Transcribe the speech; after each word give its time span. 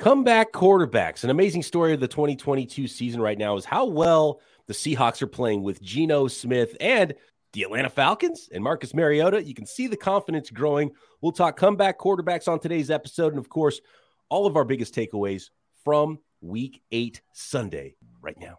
Comeback 0.00 0.52
quarterbacks. 0.52 1.24
An 1.24 1.30
amazing 1.30 1.62
story 1.62 1.92
of 1.92 2.00
the 2.00 2.08
2022 2.08 2.88
season 2.88 3.20
right 3.20 3.36
now 3.36 3.58
is 3.58 3.66
how 3.66 3.84
well 3.84 4.40
the 4.66 4.72
Seahawks 4.72 5.20
are 5.20 5.26
playing 5.26 5.62
with 5.62 5.82
Geno 5.82 6.26
Smith 6.26 6.74
and 6.80 7.12
the 7.52 7.64
Atlanta 7.64 7.90
Falcons 7.90 8.48
and 8.50 8.64
Marcus 8.64 8.94
Mariota. 8.94 9.44
You 9.44 9.52
can 9.52 9.66
see 9.66 9.88
the 9.88 9.98
confidence 9.98 10.48
growing. 10.48 10.90
We'll 11.20 11.32
talk 11.32 11.58
comeback 11.58 11.98
quarterbacks 11.98 12.48
on 12.48 12.60
today's 12.60 12.90
episode. 12.90 13.34
And 13.34 13.38
of 13.38 13.50
course, 13.50 13.82
all 14.30 14.46
of 14.46 14.56
our 14.56 14.64
biggest 14.64 14.94
takeaways 14.94 15.50
from 15.84 16.18
week 16.40 16.80
eight 16.92 17.20
Sunday 17.34 17.94
right 18.22 18.40
now. 18.40 18.58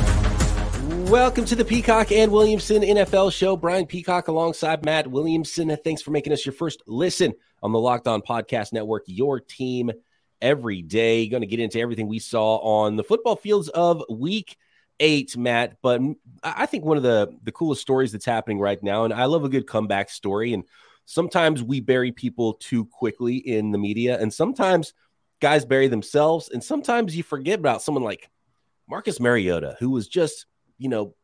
Welcome 0.91 1.45
to 1.45 1.55
the 1.55 1.63
Peacock 1.63 2.11
and 2.11 2.33
Williamson 2.33 2.81
NFL 2.81 3.31
show. 3.31 3.55
Brian 3.55 3.85
Peacock 3.85 4.27
alongside 4.27 4.83
Matt 4.83 5.07
Williamson. 5.07 5.77
Thanks 5.85 6.01
for 6.01 6.11
making 6.11 6.33
us 6.33 6.45
your 6.45 6.51
first 6.51 6.83
listen 6.85 7.33
on 7.63 7.71
the 7.71 7.79
Locked 7.79 8.09
On 8.09 8.21
Podcast 8.21 8.73
Network, 8.73 9.03
your 9.07 9.39
team 9.39 9.91
every 10.41 10.81
day. 10.81 11.29
Going 11.29 11.43
to 11.43 11.47
get 11.47 11.61
into 11.61 11.79
everything 11.79 12.09
we 12.09 12.19
saw 12.19 12.57
on 12.57 12.97
the 12.97 13.05
football 13.05 13.37
fields 13.37 13.69
of 13.69 14.03
week 14.09 14.57
eight, 14.99 15.37
Matt. 15.37 15.77
But 15.81 16.01
I 16.43 16.65
think 16.65 16.83
one 16.83 16.97
of 16.97 17.03
the, 17.03 17.37
the 17.41 17.53
coolest 17.53 17.81
stories 17.81 18.11
that's 18.11 18.25
happening 18.25 18.59
right 18.59 18.81
now, 18.83 19.05
and 19.05 19.13
I 19.13 19.25
love 19.25 19.45
a 19.45 19.49
good 19.49 19.67
comeback 19.67 20.09
story. 20.09 20.53
And 20.53 20.65
sometimes 21.05 21.63
we 21.63 21.79
bury 21.79 22.11
people 22.11 22.55
too 22.55 22.83
quickly 22.83 23.37
in 23.37 23.71
the 23.71 23.77
media, 23.77 24.19
and 24.19 24.33
sometimes 24.33 24.93
guys 25.39 25.63
bury 25.63 25.87
themselves, 25.87 26.49
and 26.49 26.61
sometimes 26.61 27.15
you 27.15 27.23
forget 27.23 27.59
about 27.59 27.81
someone 27.81 28.03
like 28.03 28.29
Marcus 28.89 29.21
Mariota, 29.21 29.77
who 29.79 29.89
was 29.89 30.09
just 30.09 30.47
you 30.81 30.89
know, 30.89 31.15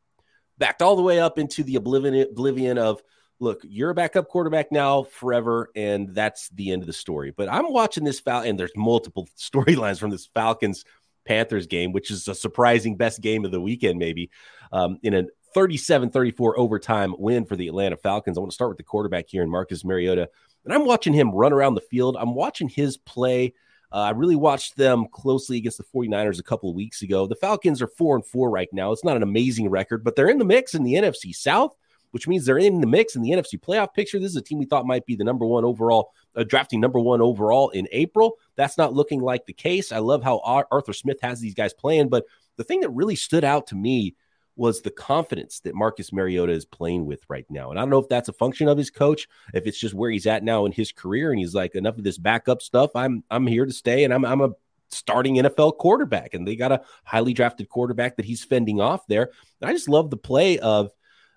backed 0.58 0.82
all 0.82 0.96
the 0.96 1.02
way 1.02 1.20
up 1.20 1.40
into 1.40 1.64
the 1.64 1.76
oblivion, 1.76 2.28
oblivion 2.30 2.78
of, 2.78 3.02
look, 3.40 3.62
you're 3.64 3.90
a 3.90 3.96
backup 3.96 4.30
quarterback 4.30 4.72
now 4.72 5.04
forever, 5.04 5.70
and 5.76 6.14
that's 6.14 6.50
the 6.50 6.72
end 6.72 6.84
of 6.84 6.88
the 6.88 6.94
story. 6.94 7.34
But 7.36 7.52
I'm 7.52 7.72
watching 7.74 8.04
this 8.04 8.20
Fal, 8.20 8.44
and 8.44 8.60
there's 8.60 8.76
multiple 8.76 9.28
storylines 9.38 10.00
from 10.00 10.12
this 10.12 10.28
Falcons 10.34 10.86
Panthers 11.26 11.68
game, 11.68 11.92
which 11.92 12.12
is 12.12 12.28
a 12.28 12.36
surprising 12.36 12.96
best 12.96 13.22
game 13.22 13.46
of 13.46 13.52
the 13.52 13.60
weekend, 13.60 14.00
maybe 14.00 14.30
um, 14.72 15.00
in 15.04 15.14
a 15.14 15.24
37 15.54 16.12
34 16.12 16.60
overtime 16.60 17.16
win 17.18 17.46
for 17.46 17.56
the 17.56 17.68
Atlanta 17.68 17.98
Falcons. 17.98 18.38
I 18.38 18.42
want 18.42 18.52
to 18.52 18.56
start 18.56 18.70
with 18.70 18.78
the 18.78 18.84
quarterback 18.84 19.26
here 19.28 19.44
in 19.44 19.50
Marcus 19.50 19.84
Mariota. 19.84 20.30
And 20.66 20.74
I'm 20.74 20.86
watching 20.86 21.14
him 21.14 21.32
run 21.32 21.54
around 21.54 21.76
the 21.76 21.82
field. 21.82 22.18
I'm 22.20 22.36
watching 22.36 22.70
his 22.70 22.98
play 22.98 23.54
uh, 23.92 24.00
I 24.00 24.10
really 24.12 24.36
watched 24.36 24.76
them 24.76 25.08
closely 25.12 25.58
against 25.58 25.78
the 25.78 25.84
49ers 25.84 26.40
a 26.40 26.44
couple 26.44 26.70
of 26.70 26.76
weeks 26.76 27.02
ago. 27.02 27.26
The 27.26 27.36
Falcons 27.36 27.82
are 27.82 27.88
4 27.88 28.18
and 28.18 28.26
4 28.26 28.50
right 28.50 28.70
now. 28.74 28.92
It's 28.92 29.06
not 29.06 29.16
an 29.16 29.24
amazing 29.24 29.70
record, 29.70 30.04
but 30.04 30.16
they're 30.16 30.30
in 30.30 30.40
the 30.40 30.46
mix 30.46 30.76
in 30.76 30.84
the 30.84 30.96
NFC 30.96 31.34
South, 31.34 31.74
which 32.12 32.28
means 32.28 32.46
they're 32.46 32.58
in 32.58 32.82
the 32.82 32.88
mix 32.88 33.16
in 33.16 33.22
the 33.22 33.32
NFC 33.32 33.60
playoff 33.60 33.94
picture. 33.94 34.20
This 34.20 34.32
is 34.32 34.36
a 34.36 34.42
team 34.42 34.60
we 34.60 34.66
thought 34.66 34.86
might 34.86 35.06
be 35.06 35.16
the 35.16 35.24
number 35.24 35.46
1 35.46 35.64
overall 35.64 36.12
uh, 36.36 36.44
drafting 36.44 36.82
number 36.82 37.00
1 37.00 37.22
overall 37.22 37.70
in 37.70 37.88
April. 37.92 38.38
That's 38.56 38.78
not 38.78 38.94
looking 38.94 39.22
like 39.22 39.46
the 39.46 39.54
case. 39.54 39.92
I 39.94 40.00
love 40.00 40.22
how 40.22 40.40
Arthur 40.70 40.94
Smith 40.94 41.20
has 41.22 41.40
these 41.40 41.56
guys 41.56 41.74
playing, 41.74 42.10
but 42.10 42.26
the 42.58 42.64
thing 42.66 42.82
that 42.82 42.90
really 42.90 43.16
stood 43.16 43.46
out 43.46 43.68
to 43.68 43.76
me 43.76 44.16
was 44.58 44.82
the 44.82 44.92
confidence 44.92 45.60
that 45.62 45.76
Marcus 45.76 46.12
Mariota 46.12 46.52
is 46.52 46.66
playing 46.66 47.06
with 47.06 47.22
right 47.30 47.46
now. 47.50 47.70
And 47.70 47.80
I 47.80 47.82
don't 47.84 47.90
know 47.90 48.00
if 48.00 48.10
that's 48.10 48.30
a 48.30 48.34
function 48.34 48.68
of 48.68 48.78
his 48.78 48.90
coach, 48.90 49.28
if 49.54 49.68
it's 49.68 49.80
just 49.80 49.94
where 49.94 50.12
he's 50.12 50.28
at 50.28 50.44
now 50.44 50.66
in 50.66 50.72
his 50.72 50.92
career, 50.92 51.32
and 51.32 51.40
he's 51.40 51.54
like, 51.54 51.76
enough 51.76 51.98
of 51.98 52.04
this 52.04 52.18
backup 52.18 52.62
stuff. 52.62 52.92
I'm 52.96 53.24
I'm 53.30 53.48
here 53.48 53.66
to 53.66 53.74
stay, 53.74 54.04
and 54.04 54.14
I'm 54.14 54.26
I'm 54.26 54.42
a 54.42 54.50
starting 54.90 55.36
NFL 55.36 55.78
quarterback, 55.78 56.34
and 56.34 56.48
they 56.48 56.56
got 56.56 56.72
a 56.72 56.82
highly 57.04 57.34
drafted 57.34 57.70
quarterback 57.70 58.18
that 58.18 58.26
he's 58.26 58.44
fending 58.44 58.82
off 58.82 59.06
there. 59.08 59.32
And 59.62 59.70
I 59.70 59.74
just 59.74 59.90
love 59.90 60.10
the 60.10 60.18
play 60.18 60.60
of 60.60 60.92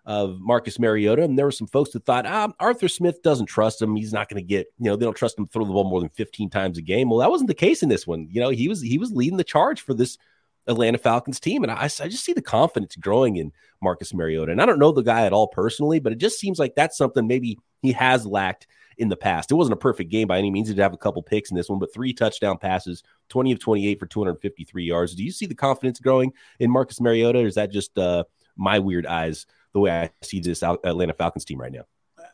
of 0.06 0.40
Marcus 0.40 0.78
Mariota. 0.78 1.22
And 1.22 1.38
there 1.38 1.44
were 1.44 1.52
some 1.52 1.66
folks 1.66 1.90
that 1.90 2.04
thought, 2.04 2.26
ah, 2.26 2.52
Arthur 2.58 2.88
Smith 2.88 3.22
doesn't 3.22 3.46
trust 3.46 3.82
him. 3.82 3.96
He's 3.96 4.12
not 4.12 4.28
going 4.28 4.42
to 4.42 4.46
get, 4.46 4.72
you 4.78 4.86
know, 4.86 4.96
they 4.96 5.04
don't 5.04 5.16
trust 5.16 5.38
him 5.38 5.46
to 5.46 5.52
throw 5.52 5.64
the 5.64 5.72
ball 5.72 5.84
more 5.84 6.00
than 6.00 6.08
15 6.08 6.50
times 6.50 6.78
a 6.78 6.82
game. 6.82 7.10
Well, 7.10 7.18
that 7.18 7.30
wasn't 7.30 7.48
the 7.48 7.54
case 7.54 7.82
in 7.82 7.88
this 7.88 8.06
one. 8.06 8.26
You 8.30 8.40
know, 8.40 8.48
he 8.48 8.68
was 8.68 8.80
he 8.80 8.98
was 8.98 9.12
leading 9.12 9.36
the 9.36 9.44
charge 9.44 9.82
for 9.82 9.94
this 9.94 10.18
Atlanta 10.66 10.98
Falcons 10.98 11.40
team. 11.40 11.62
And 11.62 11.72
I, 11.72 11.84
I 11.84 12.08
just 12.08 12.24
see 12.24 12.32
the 12.32 12.42
confidence 12.42 12.96
growing 12.96 13.36
in 13.36 13.52
Marcus 13.82 14.14
Mariota. 14.14 14.52
And 14.52 14.60
I 14.60 14.66
don't 14.66 14.78
know 14.78 14.92
the 14.92 15.02
guy 15.02 15.26
at 15.26 15.32
all 15.32 15.48
personally, 15.48 16.00
but 16.00 16.12
it 16.12 16.18
just 16.18 16.38
seems 16.38 16.58
like 16.58 16.74
that's 16.74 16.96
something 16.96 17.26
maybe 17.26 17.58
he 17.82 17.92
has 17.92 18.26
lacked 18.26 18.66
in 18.98 19.08
the 19.08 19.16
past. 19.16 19.50
It 19.50 19.54
wasn't 19.54 19.72
a 19.72 19.78
perfect 19.78 20.10
game 20.10 20.28
by 20.28 20.38
any 20.38 20.50
means. 20.50 20.68
He 20.68 20.74
did 20.74 20.82
have 20.82 20.92
a 20.92 20.98
couple 20.98 21.22
picks 21.22 21.50
in 21.50 21.56
this 21.56 21.68
one, 21.68 21.78
but 21.78 21.92
three 21.92 22.12
touchdown 22.12 22.58
passes, 22.58 23.02
20 23.30 23.52
of 23.52 23.58
28 23.58 23.98
for 23.98 24.06
253 24.06 24.84
yards. 24.84 25.14
Do 25.14 25.24
you 25.24 25.32
see 25.32 25.46
the 25.46 25.54
confidence 25.54 25.98
growing 25.98 26.32
in 26.58 26.70
Marcus 26.70 27.00
Mariota, 27.00 27.38
or 27.38 27.46
is 27.46 27.54
that 27.54 27.72
just 27.72 27.96
uh, 27.98 28.24
my 28.56 28.78
weird 28.78 29.06
eyes 29.06 29.46
the 29.72 29.80
way 29.80 29.90
I 29.90 30.10
see 30.22 30.40
this 30.40 30.62
Atlanta 30.62 31.14
Falcons 31.14 31.46
team 31.46 31.60
right 31.60 31.72
now? 31.72 31.84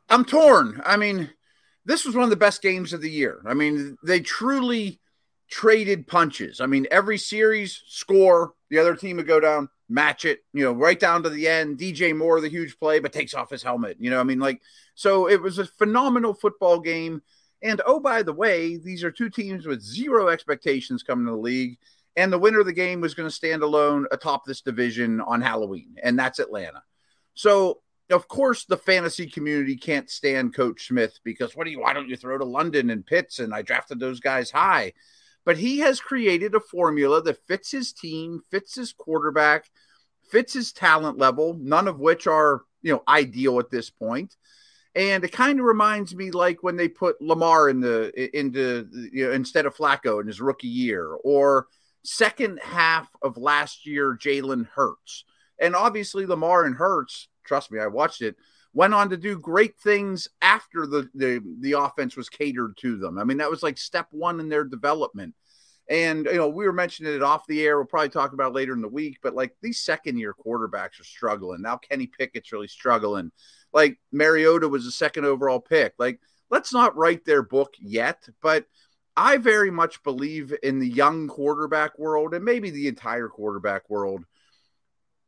I'm 0.09 0.25
torn. 0.25 0.83
I 0.85 0.97
mean, 0.97 1.31
this 1.85 2.05
was 2.05 2.17
one 2.17 2.25
of 2.25 2.31
the 2.31 2.37
best 2.37 2.63
games 2.63 2.93
of 2.93 3.01
the 3.01 3.11
year. 3.11 3.41
I 3.47 3.55
mean, 3.55 3.97
they 4.03 4.21
truly 4.21 4.99
traded 5.49 6.07
punches. 6.07 6.61
I 6.61 6.67
mean, 6.67 6.87
every 6.91 7.19
series 7.19 7.83
score, 7.87 8.53
the 8.71 8.79
other 8.79 8.97
team 8.97 9.17
would 9.17 9.27
go 9.27 9.41
down, 9.41 9.69
match 9.89 10.25
it, 10.25 10.41
you 10.53 10.65
know, 10.65 10.73
right 10.73 10.99
down 10.99 11.23
to 11.23 11.31
the 11.31 11.49
end. 11.49 11.79
DJ 11.79 12.17
Moore, 12.17 12.41
the 12.41 12.49
huge 12.49 12.79
play, 12.79 12.99
but 12.99 13.13
takes 13.13 13.35
off 13.35 13.51
his 13.51 13.63
helmet. 13.63 13.97
You 14.01 14.11
know, 14.11 14.21
I 14.21 14.25
mean, 14.25 14.41
like, 14.41 14.61
so 14.95 15.29
it 15.29 15.41
was 15.41 15.59
a 15.59 15.67
phenomenal 15.67 16.35
football 16.35 16.81
game. 16.81 17.23
And 17.63 17.81
oh, 17.87 18.01
by 18.01 18.23
the 18.23 18.33
way, 18.33 18.77
these 18.77 19.05
are 19.05 19.11
two 19.11 19.31
teams 19.31 19.67
with 19.67 19.83
zero 19.83 20.29
expectations 20.29 21.03
coming 21.03 21.27
to 21.27 21.33
the 21.33 21.39
league. 21.39 21.79
And 22.17 22.33
the 22.33 22.39
winner 22.39 22.61
of 22.61 22.67
the 22.67 22.73
game 22.73 23.01
was 23.01 23.15
going 23.15 23.29
to 23.29 23.35
stand 23.35 23.63
alone 23.63 24.07
atop 24.11 24.45
this 24.45 24.63
division 24.63 25.21
on 25.21 25.43
Halloween, 25.43 25.97
and 26.03 26.19
that's 26.19 26.39
Atlanta. 26.39 26.83
So, 27.35 27.83
of 28.09 28.27
course, 28.27 28.65
the 28.65 28.79
fantasy 28.79 29.27
community 29.27 29.77
can't 29.77 30.09
stand 30.09 30.55
Coach 30.55 30.87
Smith 30.87 31.19
because 31.25 31.55
what 31.55 31.65
do 31.65 31.71
you, 31.71 31.81
why 31.81 31.93
don't 31.93 32.09
you 32.09 32.17
throw 32.17 32.39
to 32.39 32.45
London 32.45 32.89
and 32.89 33.05
Pitts? 33.05 33.39
And 33.39 33.53
I 33.53 33.61
drafted 33.61 34.01
those 34.01 34.21
guys 34.21 34.51
high 34.51 34.95
but 35.47 35.57
he 35.57 35.79
has 35.79 36.01
created 36.01 36.55
a 36.57 36.61
formula 36.61 37.23
that 37.23 37.47
fits 37.47 37.71
his 37.71 37.93
team, 37.93 38.43
fits 38.51 38.75
his 38.75 38.93
quarterback, 38.93 39.71
fits 40.29 40.53
his 40.53 40.73
talent 40.73 41.19
level, 41.19 41.55
none 41.55 41.87
of 41.87 42.01
which 42.01 42.27
are, 42.27 42.65
you 42.83 42.93
know, 42.93 43.03
ideal 43.09 43.61
at 43.61 43.71
this 43.71 43.89
point. 43.89 44.37
And 44.97 45.23
it 45.23 45.31
kind 45.31 45.61
of 45.61 45.65
reminds 45.65 46.17
me 46.17 46.33
like 46.33 46.65
when 46.65 46.77
they 46.77 46.89
put 46.89 47.23
Lamar 47.23 47.69
in 47.69 47.81
the 47.81 48.37
into 48.37 48.89
you 49.13 49.27
know, 49.27 49.33
instead 49.33 49.67
of 49.67 49.77
Flacco 49.77 50.21
in 50.21 50.27
his 50.27 50.41
rookie 50.41 50.67
year, 50.67 51.13
or 51.23 51.69
second 52.03 52.59
half 52.61 53.09
of 53.23 53.37
last 53.37 53.87
year, 53.87 54.17
Jalen 54.17 54.67
Hurts. 54.75 55.25
And 55.61 55.77
obviously 55.77 56.27
Lamar 56.27 56.65
and 56.65 56.75
Hurts, 56.75 57.29
trust 57.45 57.71
me, 57.71 57.79
I 57.79 57.87
watched 57.87 58.21
it, 58.21 58.37
went 58.77 58.93
on 58.93 59.09
to 59.09 59.17
do 59.17 59.39
great 59.39 59.79
things 59.79 60.29
after 60.43 60.87
the, 60.87 61.09
the 61.15 61.41
the 61.61 61.73
offense 61.73 62.15
was 62.15 62.29
catered 62.29 62.77
to 62.77 62.99
them. 62.99 63.19
I 63.19 63.25
mean, 63.25 63.39
that 63.39 63.51
was 63.51 63.63
like 63.63 63.79
step 63.79 64.07
one 64.11 64.39
in 64.39 64.51
their 64.51 64.65
development. 64.65 65.35
And 65.89 66.27
you 66.27 66.35
know, 66.35 66.49
we 66.49 66.67
were 66.67 66.75
mentioning 66.75 67.15
it 67.15 67.23
off 67.23 67.47
the 67.47 67.65
air. 67.65 67.79
We'll 67.79 67.87
probably 67.87 68.11
talk 68.11 68.35
about 68.35 68.53
later 68.53 68.75
in 68.75 68.83
the 68.83 68.89
week, 68.89 69.17
but 69.23 69.35
like 69.35 69.57
these 69.63 69.81
second 69.81 70.19
year 70.19 70.35
quarterbacks 70.35 71.01
are 71.01 71.05
struggling. 71.05 71.63
Now 71.63 71.79
Kenny 71.79 72.07
Pickett's 72.07 72.53
really 72.53 72.69
struggling. 72.69 73.33
Like 73.73 73.99
Mariota 74.13 74.69
was 74.69 74.85
a 74.85 74.93
second 74.93 75.25
overall 75.25 75.61
pick. 75.61 75.95
Like, 75.99 76.21
let's 76.51 76.73
not 76.73 76.97
write 76.97 77.25
their 77.25 77.43
book 77.43 77.73
yet, 77.81 78.29
but 78.43 78.67
I 79.17 79.39
very 79.39 79.71
much 79.71 80.03
believe 80.03 80.55
in 80.63 80.81
the 80.81 80.89
young 80.89 81.29
quarterback 81.29 81.99
world 81.99 82.35
and 82.35 82.45
maybe 82.45 82.69
the 82.69 82.89
entire 82.89 83.29
quarterback 83.29 83.89
world 83.89 84.27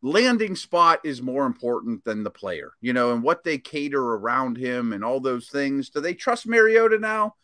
landing 0.03 0.55
spot 0.55 1.01
is 1.05 1.21
more 1.21 1.45
important 1.45 2.05
than 2.05 2.23
the 2.23 2.31
player, 2.31 2.73
you 2.81 2.93
know, 2.93 3.13
and 3.13 3.23
what 3.23 3.43
they 3.43 3.59
cater 3.59 4.01
around 4.01 4.57
him 4.57 4.93
and 4.93 5.05
all 5.05 5.21
those 5.21 5.49
things. 5.49 5.91
Do 5.91 6.01
they 6.01 6.15
trust 6.15 6.47
Mariota 6.47 6.99
now? 6.99 7.35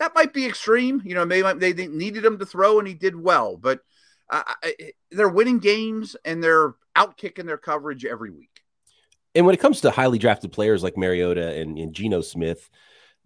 That 0.00 0.14
might 0.14 0.32
be 0.32 0.46
extreme. 0.46 1.02
You 1.04 1.14
know, 1.14 1.24
maybe 1.24 1.72
they 1.72 1.86
needed 1.86 2.24
him 2.24 2.38
to 2.38 2.46
throw 2.46 2.78
and 2.78 2.88
he 2.88 2.94
did 2.94 3.16
well, 3.16 3.56
but 3.56 3.80
uh, 4.30 4.42
they're 5.10 5.28
winning 5.28 5.58
games 5.58 6.16
and 6.24 6.42
they're 6.42 6.74
out 6.96 7.16
kicking 7.16 7.46
their 7.46 7.58
coverage 7.58 8.04
every 8.04 8.30
week. 8.30 8.60
and 9.34 9.46
when 9.46 9.54
it 9.54 9.60
comes 9.60 9.80
to 9.82 9.90
highly 9.90 10.18
drafted 10.18 10.52
players 10.52 10.82
like 10.82 10.96
Mariota 10.96 11.54
and, 11.60 11.78
and 11.78 11.94
Geno 11.94 12.20
Smith, 12.20 12.68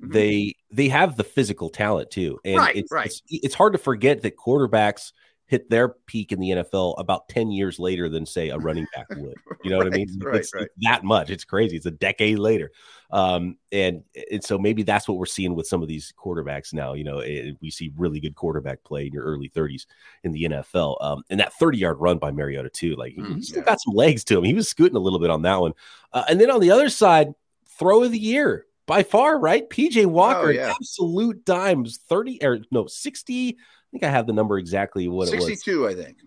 mm-hmm. 0.01 0.13
they 0.13 0.55
they 0.71 0.89
have 0.89 1.17
the 1.17 1.25
physical 1.25 1.71
talent 1.71 2.11
too. 2.11 2.39
And 2.45 2.59
right, 2.59 2.77
it's, 2.77 2.93
right. 2.93 3.07
It's, 3.07 3.23
it's 3.29 3.55
hard 3.55 3.73
to 3.73 3.79
forget 3.79 4.23
that 4.23 4.37
quarterbacks 4.37 5.13
hit 5.53 5.69
their 5.69 5.91
peak 6.07 6.33
in 6.33 6.41
the 6.41 6.49
NFL 6.49 6.99
about 6.99 7.29
10 7.29 7.51
years 7.51 7.79
later 7.79 8.09
than 8.09 8.25
say 8.25 8.49
a 8.49 8.57
running 8.57 8.87
back 8.95 9.07
would. 9.17 9.35
You 9.63 9.71
know 9.71 9.81
right, 9.81 9.85
what 9.85 9.95
I 9.95 9.97
mean? 9.99 10.19
Right, 10.19 10.37
it's, 10.37 10.55
right. 10.55 10.63
it's, 10.63 10.75
that 10.81 11.05
much. 11.05 11.29
It's 11.29 11.45
crazy. 11.45 11.77
It's 11.77 11.85
a 11.85 11.91
decade 11.91 12.39
later. 12.39 12.73
Um, 13.11 13.59
and, 13.71 14.03
and 14.31 14.43
so 14.43 14.59
maybe 14.59 14.83
that's 14.83 15.07
what 15.07 15.19
we're 15.19 15.27
seeing 15.27 15.55
with 15.55 15.67
some 15.67 15.83
of 15.83 15.89
these 15.89 16.11
quarterbacks 16.19 16.73
now. 16.73 16.95
You 16.95 17.05
know, 17.05 17.19
it, 17.19 17.59
we 17.61 17.69
see 17.69 17.93
really 17.99 18.19
good 18.19 18.35
quarterback 18.35 18.83
play 18.83 19.09
in 19.09 19.13
your 19.13 19.25
early 19.25 19.51
30s 19.51 19.85
in 20.25 20.33
the 20.33 20.45
NFL. 20.45 20.97
Um, 21.05 21.23
and 21.29 21.39
that 21.39 21.53
30 21.53 21.77
yard 21.77 21.99
run 22.01 22.17
by 22.17 22.31
Mariota, 22.31 22.71
too. 22.71 22.97
Like 22.97 23.15
mm, 23.15 23.37
he 23.37 23.43
still 23.43 23.59
yeah. 23.59 23.67
got 23.67 23.81
some 23.83 23.95
legs 23.95 24.25
to 24.25 24.39
him. 24.39 24.45
He 24.45 24.55
was 24.55 24.71
scooting 24.71 24.97
a 24.97 25.01
little 25.01 25.19
bit 25.19 25.29
on 25.29 25.43
that 25.43 25.61
one. 25.61 25.75
Uh, 26.15 26.25
and 26.31 26.41
then 26.41 26.51
on 26.51 26.61
the 26.61 26.71
other 26.71 26.89
side, 26.89 27.35
throw 27.79 28.05
of 28.05 28.11
the 28.11 28.19
year 28.19 28.65
by 28.87 29.03
far, 29.03 29.39
right? 29.39 29.69
PJ 29.69 30.07
Walker, 30.07 30.49
oh, 30.49 30.51
yeah. 30.51 30.71
absolute 30.71 31.45
dimes, 31.45 31.99
30 32.09 32.45
or 32.45 32.59
no, 32.71 32.87
60 32.87 33.59
I 33.93 33.93
think 33.93 34.05
I 34.05 34.11
have 34.11 34.27
the 34.27 34.33
number 34.33 34.57
exactly 34.57 35.07
what 35.07 35.29
62, 35.29 35.35
it 35.35 35.85
was. 35.85 35.93
62, 35.95 36.03
I 36.03 36.05
think. 36.05 36.19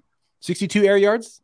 62 0.41 0.83
air 0.83 0.97
yards? 0.97 1.41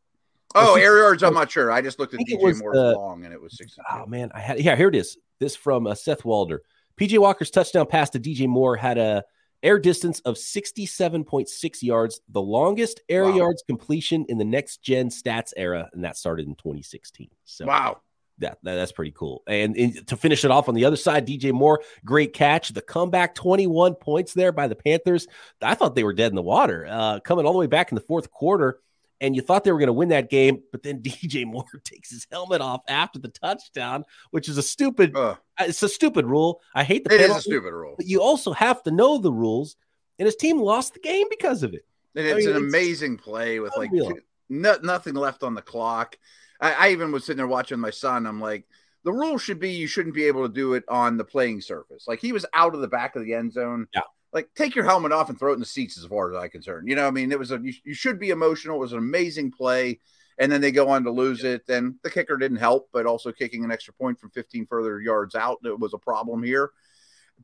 Oh, 0.53 0.75
air 0.75 0.99
yards, 0.99 1.23
I'm 1.23 1.33
not 1.33 1.49
sure. 1.49 1.71
I 1.71 1.81
just 1.81 1.97
looked 1.97 2.13
at 2.13 2.19
DJ 2.19 2.39
Moore's 2.39 2.61
uh, 2.61 2.93
long 2.95 3.25
and 3.25 3.33
it 3.33 3.41
was 3.41 3.57
62. 3.57 3.81
Oh, 3.91 4.05
man. 4.05 4.29
I 4.35 4.39
had, 4.39 4.59
yeah, 4.59 4.75
here 4.75 4.89
it 4.89 4.95
is. 4.95 5.17
This 5.39 5.55
from 5.55 5.87
uh, 5.87 5.95
Seth 5.95 6.23
Walder. 6.23 6.61
PJ 6.99 7.17
Walker's 7.17 7.49
touchdown 7.49 7.87
pass 7.87 8.11
to 8.11 8.19
DJ 8.19 8.47
Moore 8.47 8.75
had 8.75 8.99
a 8.99 9.23
air 9.63 9.79
distance 9.79 10.19
of 10.21 10.35
67.6 10.35 11.83
yards, 11.83 12.21
the 12.29 12.41
longest 12.41 13.01
air 13.09 13.23
wow. 13.23 13.35
yards 13.35 13.63
completion 13.65 14.25
in 14.29 14.37
the 14.37 14.45
next 14.45 14.83
gen 14.83 15.09
stats 15.09 15.53
era, 15.57 15.89
and 15.93 16.03
that 16.03 16.17
started 16.17 16.47
in 16.47 16.55
2016. 16.55 17.29
So 17.45 17.65
wow, 17.65 18.01
that, 18.41 18.57
that, 18.63 18.75
that's 18.75 18.91
pretty 18.91 19.11
cool. 19.11 19.43
And, 19.47 19.75
and, 19.75 20.07
to 20.07 20.17
finish 20.17 20.43
it 20.45 20.51
off 20.51 20.69
on 20.69 20.75
the 20.75 20.85
other 20.85 20.95
side, 20.95 21.27
DJ 21.27 21.51
Moore, 21.51 21.81
great 22.05 22.33
catch. 22.33 22.69
The 22.69 22.81
comeback, 22.81 23.33
21 23.35 23.95
points 23.95 24.33
there 24.33 24.51
by 24.51 24.67
the 24.67 24.75
Panthers. 24.75 25.27
I 25.61 25.75
thought 25.75 25.95
they 25.95 26.03
were 26.03 26.13
dead 26.13 26.31
in 26.31 26.35
the 26.35 26.41
water, 26.41 26.85
uh, 26.89 27.19
coming 27.21 27.45
all 27.45 27.53
the 27.53 27.59
way 27.59 27.67
back 27.67 27.91
in 27.91 27.95
the 27.95 28.01
fourth 28.01 28.29
quarter. 28.29 28.79
And 29.19 29.35
you 29.35 29.43
thought 29.43 29.63
they 29.63 29.71
were 29.71 29.77
going 29.77 29.87
to 29.87 29.93
win 29.93 30.09
that 30.09 30.29
game, 30.31 30.63
but 30.71 30.81
then 30.81 30.99
DJ 31.03 31.45
Moore 31.45 31.65
takes 31.83 32.09
his 32.09 32.27
helmet 32.31 32.61
off 32.61 32.81
after 32.87 33.19
the 33.19 33.29
touchdown, 33.29 34.03
which 34.31 34.49
is 34.49 34.57
a 34.57 34.63
stupid. 34.63 35.15
Uh, 35.15 35.35
it's 35.59 35.83
a 35.83 35.89
stupid 35.89 36.25
rule. 36.25 36.59
I 36.73 36.83
hate 36.83 37.03
the. 37.03 37.13
It 37.13 37.19
penalty, 37.19 37.31
is 37.31 37.45
a 37.45 37.49
stupid 37.49 37.71
rule. 37.71 37.95
But 37.97 38.07
you 38.07 38.21
also 38.21 38.51
have 38.51 38.81
to 38.83 38.91
know 38.91 39.19
the 39.19 39.31
rules, 39.31 39.75
and 40.17 40.25
his 40.25 40.35
team 40.35 40.59
lost 40.59 40.95
the 40.95 40.99
game 40.99 41.27
because 41.29 41.61
of 41.61 41.75
it. 41.75 41.85
And 42.15 42.25
it's 42.25 42.33
I 42.33 42.37
mean, 42.37 42.49
an 42.49 42.63
it's 42.63 42.73
amazing 42.73 43.17
play 43.17 43.59
with 43.59 43.73
unreal. 43.77 44.07
like 44.07 44.23
no, 44.51 44.77
nothing 44.83 45.13
left 45.13 45.43
on 45.43 45.53
the 45.53 45.61
clock. 45.61 46.17
I, 46.61 46.73
I 46.73 46.89
even 46.91 47.11
was 47.11 47.25
sitting 47.25 47.37
there 47.37 47.47
watching 47.47 47.79
my 47.79 47.89
son. 47.89 48.25
I'm 48.25 48.39
like, 48.39 48.65
the 49.03 49.11
rule 49.11 49.37
should 49.37 49.59
be 49.59 49.71
you 49.71 49.87
shouldn't 49.87 50.15
be 50.15 50.25
able 50.25 50.47
to 50.47 50.53
do 50.53 50.73
it 50.73 50.83
on 50.87 51.17
the 51.17 51.25
playing 51.25 51.61
surface. 51.61 52.05
Like 52.07 52.19
he 52.19 52.31
was 52.31 52.45
out 52.53 52.75
of 52.75 52.81
the 52.81 52.87
back 52.87 53.15
of 53.15 53.23
the 53.23 53.33
end 53.33 53.53
zone. 53.53 53.87
Yeah. 53.93 54.01
Like 54.31 54.49
take 54.55 54.75
your 54.75 54.85
helmet 54.85 55.11
off 55.11 55.29
and 55.29 55.37
throw 55.37 55.51
it 55.51 55.55
in 55.55 55.59
the 55.59 55.65
seats 55.65 55.97
as 55.97 56.05
far 56.05 56.31
as 56.31 56.41
I'm 56.41 56.49
concerned. 56.49 56.87
You 56.87 56.95
know, 56.95 57.07
I 57.07 57.11
mean, 57.11 57.31
it 57.31 57.39
was 57.39 57.51
a 57.51 57.59
you, 57.61 57.73
you 57.83 57.93
should 57.93 58.19
be 58.19 58.29
emotional. 58.29 58.77
It 58.77 58.81
was 58.81 58.93
an 58.93 58.99
amazing 58.99 59.51
play. 59.51 59.99
And 60.37 60.51
then 60.51 60.61
they 60.61 60.71
go 60.71 60.89
on 60.89 61.03
to 61.03 61.11
lose 61.11 61.43
it. 61.43 61.67
Then 61.67 61.99
the 62.03 62.09
kicker 62.09 62.37
didn't 62.37 62.57
help, 62.57 62.89
but 62.93 63.05
also 63.05 63.31
kicking 63.31 63.63
an 63.63 63.71
extra 63.71 63.93
point 63.93 64.19
from 64.19 64.31
15 64.31 64.65
further 64.67 64.99
yards 65.01 65.35
out 65.35 65.59
it 65.63 65.79
was 65.79 65.93
a 65.93 65.99
problem 65.99 66.41
here. 66.41 66.71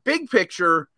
Big 0.04 0.30
picture, 0.30 0.88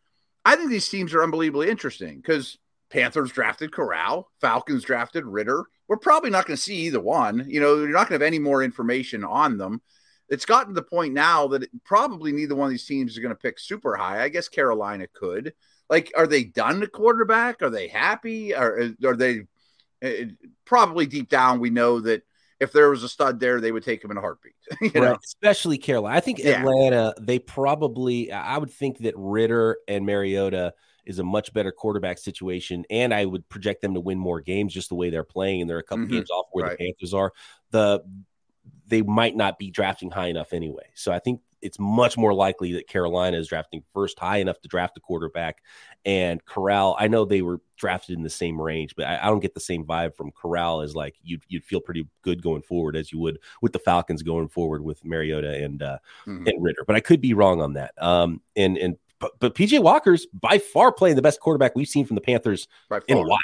I 0.44 0.56
think 0.56 0.70
these 0.70 0.88
teams 0.88 1.12
are 1.14 1.22
unbelievably 1.22 1.68
interesting 1.68 2.16
because 2.16 2.58
Panthers 2.90 3.30
drafted 3.30 3.72
Corral, 3.72 4.30
Falcons 4.40 4.84
drafted 4.84 5.24
Ridder. 5.24 5.64
We're 5.88 5.96
probably 5.96 6.30
not 6.30 6.46
going 6.46 6.56
to 6.56 6.62
see 6.62 6.86
either 6.86 7.00
one. 7.00 7.44
You 7.48 7.60
know, 7.60 7.76
you're 7.76 7.88
not 7.88 8.08
going 8.08 8.18
to 8.18 8.24
have 8.24 8.28
any 8.28 8.38
more 8.38 8.62
information 8.62 9.24
on 9.24 9.58
them. 9.58 9.80
It's 10.28 10.44
gotten 10.44 10.74
to 10.74 10.80
the 10.80 10.86
point 10.86 11.14
now 11.14 11.48
that 11.48 11.64
it, 11.64 11.70
probably 11.84 12.32
neither 12.32 12.54
one 12.54 12.66
of 12.66 12.70
these 12.70 12.86
teams 12.86 13.12
is 13.12 13.18
going 13.18 13.34
to 13.34 13.40
pick 13.40 13.58
super 13.58 13.96
high. 13.96 14.22
I 14.22 14.28
guess 14.28 14.48
Carolina 14.48 15.06
could. 15.12 15.52
Like, 15.88 16.12
are 16.16 16.26
they 16.26 16.44
done 16.44 16.82
at 16.82 16.92
quarterback? 16.92 17.62
Are 17.62 17.70
they 17.70 17.88
happy? 17.88 18.54
Or 18.54 18.92
are 19.04 19.16
they 19.16 19.42
uh, 20.04 20.26
probably 20.64 21.06
deep 21.06 21.28
down? 21.28 21.58
We 21.58 21.70
know 21.70 22.00
that 22.00 22.22
if 22.60 22.72
there 22.72 22.90
was 22.90 23.02
a 23.02 23.08
stud 23.08 23.40
there, 23.40 23.60
they 23.60 23.72
would 23.72 23.82
take 23.82 24.04
him 24.04 24.12
in 24.12 24.16
a 24.16 24.20
heartbeat. 24.20 24.54
right. 24.80 24.94
Know? 24.94 25.18
Especially 25.24 25.78
Carolina. 25.78 26.16
I 26.16 26.20
think 26.20 26.38
yeah. 26.38 26.60
Atlanta, 26.60 27.14
they 27.20 27.40
probably, 27.40 28.30
I 28.30 28.58
would 28.58 28.70
think 28.70 28.98
that 28.98 29.14
Ridder 29.16 29.78
and 29.86 30.04
Mariota– 30.04 30.74
is 31.10 31.18
a 31.18 31.24
much 31.24 31.52
better 31.52 31.72
quarterback 31.72 32.18
situation, 32.18 32.84
and 32.88 33.12
I 33.12 33.26
would 33.26 33.46
project 33.48 33.82
them 33.82 33.94
to 33.94 34.00
win 34.00 34.18
more 34.18 34.40
games 34.40 34.72
just 34.72 34.88
the 34.88 34.94
way 34.94 35.10
they're 35.10 35.24
playing, 35.24 35.60
and 35.60 35.68
they're 35.68 35.78
a 35.78 35.82
couple 35.82 36.04
mm-hmm. 36.04 36.14
games 36.14 36.30
off 36.30 36.46
where 36.52 36.66
right. 36.66 36.78
the 36.78 36.84
Panthers 36.86 37.12
are. 37.12 37.32
The 37.72 38.02
they 38.86 39.02
might 39.02 39.36
not 39.36 39.58
be 39.58 39.70
drafting 39.70 40.10
high 40.10 40.26
enough 40.26 40.52
anyway. 40.52 40.86
So 40.94 41.12
I 41.12 41.18
think 41.18 41.40
it's 41.62 41.78
much 41.78 42.16
more 42.16 42.32
likely 42.32 42.72
that 42.72 42.88
Carolina 42.88 43.36
is 43.36 43.48
drafting 43.48 43.82
first 43.92 44.18
high 44.18 44.38
enough 44.38 44.60
to 44.60 44.68
draft 44.68 44.96
a 44.96 45.00
quarterback. 45.00 45.62
And 46.04 46.44
Corral, 46.44 46.96
I 46.98 47.08
know 47.08 47.24
they 47.24 47.42
were 47.42 47.60
drafted 47.76 48.16
in 48.16 48.22
the 48.22 48.30
same 48.30 48.60
range, 48.60 48.94
but 48.96 49.06
I, 49.06 49.18
I, 49.22 49.26
don't 49.26 49.40
get 49.40 49.54
the 49.54 49.60
same 49.60 49.84
vibe 49.84 50.16
from 50.16 50.32
Corral 50.32 50.80
as 50.80 50.96
like 50.96 51.16
you'd, 51.22 51.44
you'd 51.48 51.64
feel 51.64 51.80
pretty 51.80 52.08
good 52.22 52.42
going 52.42 52.62
forward 52.62 52.96
as 52.96 53.12
you 53.12 53.18
would 53.18 53.38
with 53.60 53.72
the 53.72 53.78
Falcons 53.78 54.22
going 54.22 54.48
forward 54.48 54.82
with 54.82 55.04
Mariota 55.04 55.62
and 55.62 55.82
uh, 55.82 55.98
mm-hmm. 56.26 56.46
and 56.46 56.62
Ridder. 56.62 56.84
But 56.86 56.96
I 56.96 57.00
could 57.00 57.20
be 57.20 57.34
wrong 57.34 57.60
on 57.60 57.74
that. 57.74 57.92
Um, 58.02 58.40
and 58.56 58.78
and 58.78 58.96
but, 59.20 59.32
but 59.38 59.54
PJ 59.54 59.80
Walker's 59.82 60.26
by 60.32 60.58
far 60.58 60.92
playing 60.92 61.16
the 61.16 61.22
best 61.22 61.40
quarterback 61.40 61.76
we've 61.76 61.88
seen 61.88 62.06
from 62.06 62.16
the 62.16 62.20
Panthers 62.20 62.66
in 63.06 63.18
a 63.18 63.22
while. 63.22 63.38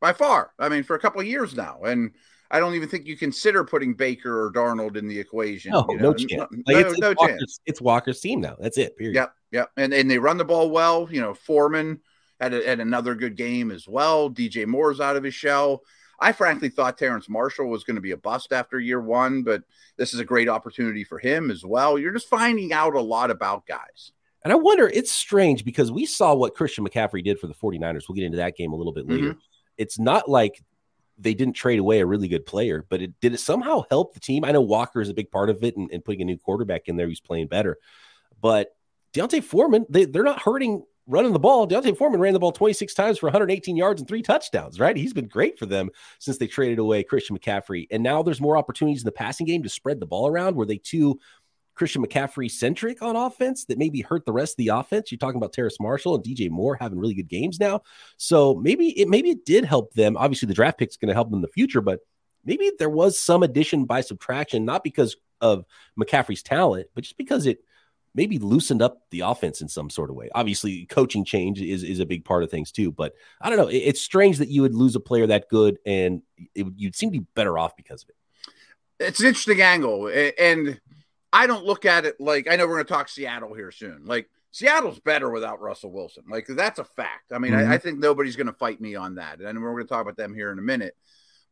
By 0.00 0.12
far. 0.14 0.52
I 0.58 0.68
mean, 0.68 0.82
for 0.82 0.96
a 0.96 0.98
couple 0.98 1.20
of 1.20 1.26
years 1.26 1.54
now. 1.54 1.82
And 1.82 2.12
I 2.50 2.58
don't 2.58 2.74
even 2.74 2.88
think 2.88 3.06
you 3.06 3.16
consider 3.16 3.64
putting 3.64 3.94
Baker 3.94 4.46
or 4.46 4.52
Darnold 4.52 4.96
in 4.96 5.06
the 5.06 5.18
equation. 5.18 5.72
No, 5.72 5.86
you 5.90 5.96
know? 5.98 6.10
no 6.10 6.14
chance. 6.14 6.48
No, 6.50 6.62
like 6.66 6.86
it's, 6.86 6.98
no, 6.98 7.10
it's, 7.10 7.20
Walker's, 7.20 7.38
chance. 7.38 7.60
it's 7.66 7.80
Walker's 7.80 8.20
team 8.20 8.40
now. 8.40 8.56
That's 8.58 8.78
it. 8.78 8.96
Period. 8.96 9.14
Yep. 9.14 9.34
Yep. 9.52 9.70
And 9.76 9.92
and 9.92 10.10
they 10.10 10.18
run 10.18 10.38
the 10.38 10.44
ball 10.44 10.70
well. 10.70 11.08
You 11.10 11.20
know, 11.20 11.34
Foreman 11.34 12.00
had, 12.40 12.54
a, 12.54 12.64
had 12.64 12.80
another 12.80 13.14
good 13.14 13.36
game 13.36 13.70
as 13.70 13.86
well. 13.86 14.30
DJ 14.30 14.66
Moore's 14.66 15.00
out 15.00 15.16
of 15.16 15.24
his 15.24 15.34
shell. 15.34 15.82
I 16.18 16.32
frankly 16.32 16.68
thought 16.68 16.98
Terrace 16.98 17.28
Marshall 17.28 17.68
was 17.68 17.84
going 17.84 17.94
to 17.94 18.02
be 18.02 18.10
a 18.10 18.16
bust 18.16 18.52
after 18.52 18.78
year 18.78 19.00
one, 19.00 19.42
but 19.42 19.62
this 19.96 20.12
is 20.12 20.20
a 20.20 20.24
great 20.24 20.48
opportunity 20.48 21.02
for 21.02 21.18
him 21.18 21.50
as 21.50 21.64
well. 21.64 21.98
You're 21.98 22.12
just 22.12 22.28
finding 22.28 22.72
out 22.72 22.94
a 22.94 23.00
lot 23.00 23.30
about 23.30 23.66
guys. 23.66 24.12
And 24.42 24.52
I 24.52 24.56
wonder, 24.56 24.88
it's 24.88 25.12
strange 25.12 25.64
because 25.64 25.92
we 25.92 26.06
saw 26.06 26.34
what 26.34 26.54
Christian 26.54 26.86
McCaffrey 26.86 27.22
did 27.22 27.38
for 27.38 27.46
the 27.46 27.54
49ers. 27.54 28.08
We'll 28.08 28.16
get 28.16 28.24
into 28.24 28.38
that 28.38 28.56
game 28.56 28.72
a 28.72 28.76
little 28.76 28.92
bit 28.92 29.08
later. 29.08 29.30
Mm-hmm. 29.30 29.38
It's 29.76 29.98
not 29.98 30.28
like 30.28 30.62
they 31.18 31.34
didn't 31.34 31.54
trade 31.54 31.78
away 31.78 32.00
a 32.00 32.06
really 32.06 32.28
good 32.28 32.46
player, 32.46 32.86
but 32.88 33.02
it 33.02 33.12
did 33.20 33.34
it 33.34 33.40
somehow 33.40 33.84
help 33.90 34.14
the 34.14 34.20
team. 34.20 34.44
I 34.44 34.52
know 34.52 34.62
Walker 34.62 35.00
is 35.00 35.10
a 35.10 35.14
big 35.14 35.30
part 35.30 35.50
of 35.50 35.62
it 35.62 35.76
and, 35.76 35.90
and 35.92 36.04
putting 36.04 36.22
a 36.22 36.24
new 36.24 36.38
quarterback 36.38 36.88
in 36.88 36.96
there 36.96 37.06
who's 37.06 37.20
playing 37.20 37.48
better. 37.48 37.76
But 38.40 38.74
D'Onta 39.12 39.42
Foreman, 39.42 39.84
they, 39.90 40.06
they're 40.06 40.22
not 40.22 40.40
hurting 40.40 40.84
running 41.06 41.32
the 41.32 41.38
ball. 41.38 41.66
D'Onta 41.66 41.96
Foreman 41.96 42.20
ran 42.20 42.32
the 42.32 42.38
ball 42.38 42.52
26 42.52 42.94
times 42.94 43.18
for 43.18 43.26
118 43.26 43.76
yards 43.76 44.00
and 44.00 44.08
three 44.08 44.22
touchdowns, 44.22 44.78
right? 44.78 44.96
He's 44.96 45.12
been 45.12 45.26
great 45.26 45.58
for 45.58 45.66
them 45.66 45.90
since 46.18 46.38
they 46.38 46.46
traded 46.46 46.78
away 46.78 47.02
Christian 47.02 47.36
McCaffrey. 47.36 47.86
And 47.90 48.02
now 48.02 48.22
there's 48.22 48.40
more 48.40 48.56
opportunities 48.56 49.02
in 49.02 49.06
the 49.06 49.12
passing 49.12 49.46
game 49.46 49.62
to 49.64 49.68
spread 49.68 50.00
the 50.00 50.06
ball 50.06 50.28
around 50.28 50.56
where 50.56 50.66
they 50.66 50.78
too 50.78 51.18
Christian 51.80 52.04
McCaffrey 52.04 52.50
centric 52.50 53.00
on 53.00 53.16
offense 53.16 53.64
that 53.64 53.78
maybe 53.78 54.02
hurt 54.02 54.26
the 54.26 54.32
rest 54.34 54.52
of 54.52 54.56
the 54.58 54.68
offense. 54.68 55.10
You're 55.10 55.18
talking 55.18 55.38
about 55.38 55.54
Terrace 55.54 55.80
Marshall 55.80 56.14
and 56.14 56.22
DJ 56.22 56.50
Moore 56.50 56.76
having 56.78 56.98
really 56.98 57.14
good 57.14 57.30
games 57.30 57.58
now. 57.58 57.80
So 58.18 58.54
maybe 58.54 58.88
it 59.00 59.08
maybe 59.08 59.30
it 59.30 59.46
did 59.46 59.64
help 59.64 59.94
them. 59.94 60.14
Obviously, 60.18 60.46
the 60.46 60.52
draft 60.52 60.76
pick 60.76 60.90
is 60.90 60.98
going 60.98 61.08
to 61.08 61.14
help 61.14 61.30
them 61.30 61.38
in 61.38 61.40
the 61.40 61.48
future, 61.48 61.80
but 61.80 62.00
maybe 62.44 62.70
there 62.78 62.90
was 62.90 63.18
some 63.18 63.42
addition 63.42 63.86
by 63.86 64.02
subtraction, 64.02 64.66
not 64.66 64.84
because 64.84 65.16
of 65.40 65.64
McCaffrey's 65.98 66.42
talent, 66.42 66.88
but 66.94 67.04
just 67.04 67.16
because 67.16 67.46
it 67.46 67.64
maybe 68.14 68.38
loosened 68.38 68.82
up 68.82 69.00
the 69.10 69.20
offense 69.20 69.62
in 69.62 69.68
some 69.68 69.88
sort 69.88 70.10
of 70.10 70.16
way. 70.16 70.28
Obviously, 70.34 70.84
coaching 70.84 71.24
change 71.24 71.62
is, 71.62 71.82
is 71.82 71.98
a 71.98 72.04
big 72.04 72.26
part 72.26 72.42
of 72.42 72.50
things 72.50 72.72
too. 72.72 72.92
But 72.92 73.14
I 73.40 73.48
don't 73.48 73.58
know. 73.58 73.68
It, 73.68 73.78
it's 73.78 74.02
strange 74.02 74.36
that 74.36 74.48
you 74.48 74.60
would 74.60 74.74
lose 74.74 74.96
a 74.96 75.00
player 75.00 75.26
that 75.28 75.48
good 75.48 75.78
and 75.86 76.20
it, 76.54 76.66
you'd 76.76 76.94
seem 76.94 77.10
to 77.10 77.18
be 77.18 77.26
better 77.34 77.58
off 77.58 77.74
because 77.74 78.02
of 78.02 78.10
it. 78.10 78.16
It's 78.98 79.20
an 79.20 79.28
interesting 79.28 79.62
angle. 79.62 80.08
And 80.38 80.78
I 81.32 81.46
don't 81.46 81.64
look 81.64 81.84
at 81.84 82.04
it 82.04 82.20
like 82.20 82.48
I 82.50 82.56
know 82.56 82.66
we're 82.66 82.74
going 82.74 82.86
to 82.86 82.92
talk 82.92 83.08
Seattle 83.08 83.54
here 83.54 83.70
soon. 83.70 84.04
Like 84.04 84.28
Seattle's 84.50 84.98
better 84.98 85.30
without 85.30 85.60
Russell 85.60 85.92
Wilson. 85.92 86.24
Like 86.28 86.46
that's 86.48 86.78
a 86.78 86.84
fact. 86.84 87.32
I 87.32 87.38
mean, 87.38 87.52
mm-hmm. 87.52 87.70
I, 87.70 87.74
I, 87.74 87.78
think 87.78 87.98
nobody's 87.98 88.36
going 88.36 88.48
to 88.48 88.52
fight 88.52 88.80
me 88.80 88.96
on 88.96 89.14
that. 89.16 89.40
And 89.40 89.62
we're 89.62 89.72
going 89.72 89.84
to 89.84 89.88
talk 89.88 90.02
about 90.02 90.16
them 90.16 90.34
here 90.34 90.50
in 90.50 90.58
a 90.58 90.62
minute. 90.62 90.96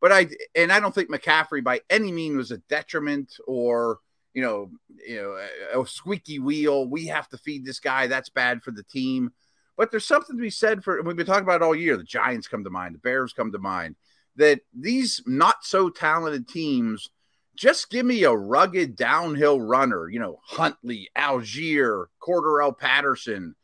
But 0.00 0.12
I 0.12 0.28
and 0.54 0.72
I 0.72 0.80
don't 0.80 0.94
think 0.94 1.10
McCaffrey 1.10 1.62
by 1.62 1.80
any 1.90 2.12
means 2.12 2.36
was 2.36 2.50
a 2.50 2.58
detriment 2.58 3.36
or 3.46 3.98
you 4.32 4.42
know 4.42 4.70
you 5.06 5.16
know 5.16 5.38
a, 5.72 5.80
a 5.80 5.86
squeaky 5.86 6.38
wheel. 6.38 6.86
We 6.86 7.06
have 7.06 7.28
to 7.30 7.38
feed 7.38 7.64
this 7.64 7.80
guy. 7.80 8.06
That's 8.06 8.28
bad 8.28 8.62
for 8.62 8.70
the 8.70 8.84
team. 8.84 9.32
But 9.76 9.90
there's 9.90 10.06
something 10.06 10.36
to 10.36 10.42
be 10.42 10.50
said 10.50 10.82
for. 10.82 11.00
We've 11.02 11.16
been 11.16 11.26
talking 11.26 11.44
about 11.44 11.62
it 11.62 11.64
all 11.64 11.74
year. 11.74 11.96
The 11.96 12.04
Giants 12.04 12.48
come 12.48 12.64
to 12.64 12.70
mind. 12.70 12.94
The 12.94 13.00
Bears 13.00 13.32
come 13.32 13.52
to 13.52 13.58
mind. 13.58 13.96
That 14.36 14.60
these 14.72 15.22
not 15.26 15.64
so 15.64 15.88
talented 15.88 16.48
teams 16.48 17.10
just 17.58 17.90
give 17.90 18.06
me 18.06 18.22
a 18.22 18.32
rugged 18.32 18.94
downhill 18.94 19.60
runner, 19.60 20.08
you 20.08 20.20
know, 20.20 20.38
Huntley, 20.44 21.08
Allgeier, 21.16 22.06
Cordarrelle 22.22 22.78
Patterson, 22.78 23.56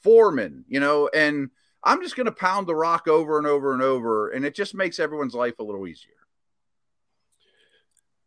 Foreman, 0.00 0.64
you 0.68 0.80
know, 0.80 1.10
and 1.14 1.50
I'm 1.84 2.00
just 2.00 2.16
going 2.16 2.26
to 2.26 2.32
pound 2.32 2.66
the 2.66 2.74
rock 2.74 3.08
over 3.08 3.36
and 3.36 3.46
over 3.46 3.74
and 3.74 3.82
over. 3.82 4.30
And 4.30 4.46
it 4.46 4.54
just 4.54 4.74
makes 4.74 4.98
everyone's 4.98 5.34
life 5.34 5.58
a 5.58 5.64
little 5.64 5.86
easier. 5.86 6.14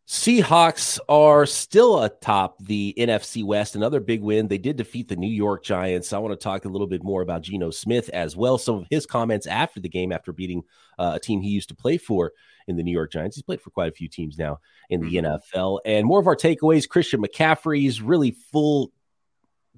Seahawks 0.06 1.00
are 1.08 1.46
still 1.46 2.04
atop 2.04 2.58
the 2.60 2.94
NFC 2.96 3.42
West. 3.42 3.74
Another 3.74 3.98
big 3.98 4.22
win. 4.22 4.46
They 4.46 4.58
did 4.58 4.76
defeat 4.76 5.08
the 5.08 5.16
New 5.16 5.30
York 5.30 5.64
Giants. 5.64 6.12
I 6.12 6.18
want 6.18 6.38
to 6.38 6.42
talk 6.42 6.64
a 6.64 6.68
little 6.68 6.86
bit 6.86 7.02
more 7.02 7.22
about 7.22 7.42
Geno 7.42 7.70
Smith 7.70 8.08
as 8.10 8.36
well. 8.36 8.56
Some 8.56 8.76
of 8.76 8.86
his 8.88 9.04
comments 9.04 9.48
after 9.48 9.80
the 9.80 9.88
game, 9.88 10.12
after 10.12 10.32
beating 10.32 10.62
uh, 10.96 11.14
a 11.16 11.20
team 11.20 11.40
he 11.40 11.50
used 11.50 11.70
to 11.70 11.74
play 11.74 11.98
for 11.98 12.32
in 12.68 12.76
the 12.76 12.84
New 12.84 12.92
York 12.92 13.10
Giants. 13.10 13.34
He's 13.34 13.42
played 13.42 13.60
for 13.60 13.70
quite 13.70 13.88
a 13.88 13.94
few 13.94 14.08
teams 14.08 14.38
now 14.38 14.60
in 14.90 15.00
the 15.00 15.16
mm-hmm. 15.16 15.58
NFL. 15.58 15.80
And 15.84 16.06
more 16.06 16.20
of 16.20 16.28
our 16.28 16.36
takeaways 16.36 16.88
Christian 16.88 17.20
McCaffrey's 17.20 18.00
really 18.00 18.30
full 18.52 18.92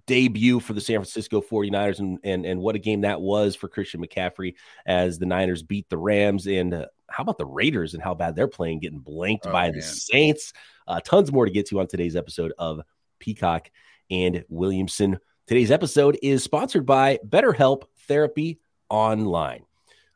debut 0.09 0.59
for 0.59 0.73
the 0.73 0.81
San 0.81 0.97
Francisco 0.97 1.41
49ers 1.41 2.01
and, 2.01 2.19
and, 2.25 2.45
and 2.45 2.61
what 2.61 2.75
a 2.75 2.81
game 2.81 3.03
that 3.03 3.21
was 3.21 3.55
for 3.55 3.69
Christian 3.69 4.05
McCaffrey 4.05 4.55
as 4.87 5.19
the 5.21 5.27
Niners 5.27 5.63
beat 5.63 5.89
the 5.89 5.99
Rams. 5.99 6.49
And 6.49 6.75
uh, 6.75 6.87
how 7.09 7.23
about 7.23 7.39
the 7.39 7.47
Raiders 7.47 7.95
and 7.95 8.03
how 8.03 8.15
bad 8.15 8.35
they're 8.35 8.49
playing, 8.49 8.81
getting 8.81 8.99
blanked 8.99 9.47
oh, 9.47 9.53
by 9.53 9.67
man. 9.67 9.77
the 9.77 9.83
Saints? 9.83 10.53
Uh, 10.89 10.99
tons 11.01 11.31
more 11.31 11.45
to 11.45 11.53
get 11.53 11.69
to 11.69 11.79
on 11.79 11.87
today's 11.87 12.17
episode 12.17 12.53
of 12.59 12.81
Peacock 13.21 13.71
and 14.11 14.45
Williamson. 14.49 15.19
Today's 15.47 15.71
episode 15.71 16.19
is 16.23 16.43
sponsored 16.43 16.87
by 16.87 17.19
BetterHelp 17.29 17.85
Therapy 18.09 18.59
Online. 18.91 19.68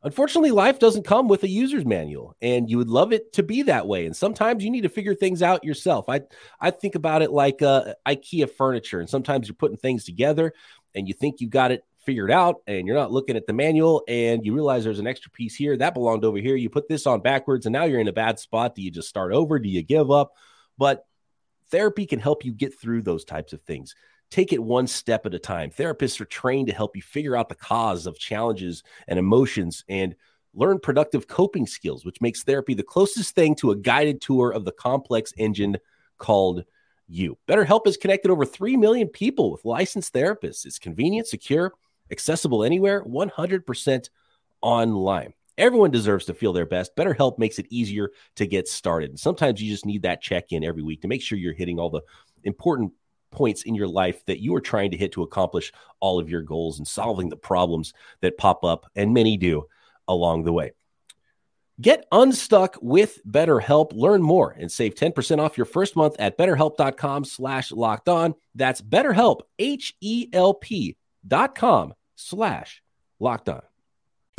Unfortunately, 0.04 0.50
life 0.50 0.80
doesn't 0.80 1.04
come 1.06 1.28
with 1.28 1.44
a 1.44 1.48
user's 1.48 1.84
manual, 1.84 2.34
and 2.42 2.68
you 2.68 2.76
would 2.76 2.90
love 2.90 3.12
it 3.12 3.32
to 3.34 3.42
be 3.42 3.62
that 3.62 3.86
way. 3.86 4.04
And 4.04 4.16
sometimes 4.16 4.64
you 4.64 4.70
need 4.70 4.80
to 4.82 4.88
figure 4.88 5.14
things 5.14 5.42
out 5.42 5.62
yourself. 5.62 6.08
I 6.08 6.22
I 6.60 6.70
think 6.70 6.96
about 6.96 7.22
it 7.22 7.30
like 7.30 7.62
uh, 7.62 7.94
IKEA 8.06 8.50
furniture, 8.50 8.98
and 8.98 9.08
sometimes 9.08 9.46
you're 9.46 9.54
putting 9.54 9.76
things 9.76 10.04
together, 10.04 10.54
and 10.94 11.06
you 11.06 11.14
think 11.14 11.40
you've 11.40 11.50
got 11.50 11.70
it 11.70 11.84
figured 12.00 12.32
out, 12.32 12.62
and 12.66 12.84
you're 12.86 12.96
not 12.96 13.12
looking 13.12 13.36
at 13.36 13.46
the 13.46 13.52
manual, 13.52 14.02
and 14.08 14.44
you 14.44 14.52
realize 14.54 14.82
there's 14.82 14.98
an 14.98 15.06
extra 15.06 15.30
piece 15.30 15.54
here 15.54 15.76
that 15.76 15.94
belonged 15.94 16.24
over 16.24 16.38
here. 16.38 16.56
You 16.56 16.68
put 16.68 16.88
this 16.88 17.06
on 17.06 17.20
backwards, 17.20 17.66
and 17.66 17.72
now 17.72 17.84
you're 17.84 18.00
in 18.00 18.08
a 18.08 18.12
bad 18.12 18.40
spot. 18.40 18.74
Do 18.74 18.82
you 18.82 18.90
just 18.90 19.08
start 19.08 19.32
over? 19.32 19.60
Do 19.60 19.68
you 19.68 19.82
give 19.84 20.10
up? 20.10 20.32
But 20.78 21.06
therapy 21.70 22.06
can 22.06 22.18
help 22.18 22.44
you 22.44 22.52
get 22.52 22.76
through 22.76 23.02
those 23.02 23.24
types 23.24 23.52
of 23.52 23.62
things 23.62 23.94
take 24.32 24.52
it 24.52 24.62
one 24.62 24.86
step 24.86 25.26
at 25.26 25.34
a 25.34 25.38
time. 25.38 25.70
Therapists 25.70 26.20
are 26.20 26.24
trained 26.24 26.66
to 26.68 26.74
help 26.74 26.96
you 26.96 27.02
figure 27.02 27.36
out 27.36 27.50
the 27.50 27.54
cause 27.54 28.06
of 28.06 28.18
challenges 28.18 28.82
and 29.06 29.18
emotions 29.18 29.84
and 29.88 30.16
learn 30.54 30.78
productive 30.78 31.28
coping 31.28 31.66
skills, 31.66 32.04
which 32.04 32.20
makes 32.22 32.42
therapy 32.42 32.72
the 32.72 32.82
closest 32.82 33.34
thing 33.34 33.54
to 33.54 33.70
a 33.70 33.76
guided 33.76 34.22
tour 34.22 34.50
of 34.50 34.64
the 34.64 34.72
complex 34.72 35.34
engine 35.36 35.76
called 36.16 36.64
you. 37.08 37.36
BetterHelp 37.46 37.84
has 37.84 37.98
connected 37.98 38.30
over 38.30 38.46
3 38.46 38.76
million 38.78 39.06
people 39.06 39.50
with 39.50 39.66
licensed 39.66 40.14
therapists. 40.14 40.64
It's 40.64 40.78
convenient, 40.78 41.26
secure, 41.26 41.74
accessible 42.10 42.64
anywhere, 42.64 43.04
100% 43.04 44.08
online. 44.62 45.34
Everyone 45.58 45.90
deserves 45.90 46.24
to 46.26 46.34
feel 46.34 46.54
their 46.54 46.64
best. 46.64 46.96
BetterHelp 46.96 47.38
makes 47.38 47.58
it 47.58 47.66
easier 47.68 48.10
to 48.36 48.46
get 48.46 48.66
started. 48.66 49.10
And 49.10 49.20
sometimes 49.20 49.60
you 49.62 49.70
just 49.70 49.84
need 49.84 50.02
that 50.02 50.22
check 50.22 50.52
in 50.52 50.64
every 50.64 50.82
week 50.82 51.02
to 51.02 51.08
make 51.08 51.20
sure 51.20 51.36
you're 51.36 51.52
hitting 51.52 51.78
all 51.78 51.90
the 51.90 52.00
important 52.44 52.92
points 53.32 53.62
in 53.62 53.74
your 53.74 53.88
life 53.88 54.24
that 54.26 54.40
you 54.40 54.54
are 54.54 54.60
trying 54.60 54.92
to 54.92 54.96
hit 54.96 55.12
to 55.12 55.22
accomplish 55.22 55.72
all 56.00 56.20
of 56.20 56.30
your 56.30 56.42
goals 56.42 56.78
and 56.78 56.86
solving 56.86 57.28
the 57.28 57.36
problems 57.36 57.92
that 58.20 58.38
pop 58.38 58.64
up, 58.64 58.86
and 58.94 59.12
many 59.14 59.36
do 59.36 59.66
along 60.06 60.44
the 60.44 60.52
way. 60.52 60.72
Get 61.80 62.06
unstuck 62.12 62.76
with 62.80 63.18
BetterHelp. 63.26 63.92
Learn 63.92 64.22
more 64.22 64.54
and 64.56 64.70
save 64.70 64.94
10% 64.94 65.38
off 65.38 65.56
your 65.56 65.64
first 65.64 65.96
month 65.96 66.14
at 66.18 66.38
betterhelp.com 66.38 67.24
slash 67.24 67.72
locked 67.72 68.08
on. 68.08 68.34
That's 68.54 68.80
betterhelp, 68.80 69.40
H-E-L-P 69.58 70.96
dot 71.26 71.54
com 71.54 71.94
slash 72.14 72.82
locked 73.18 73.48
on. 73.48 73.62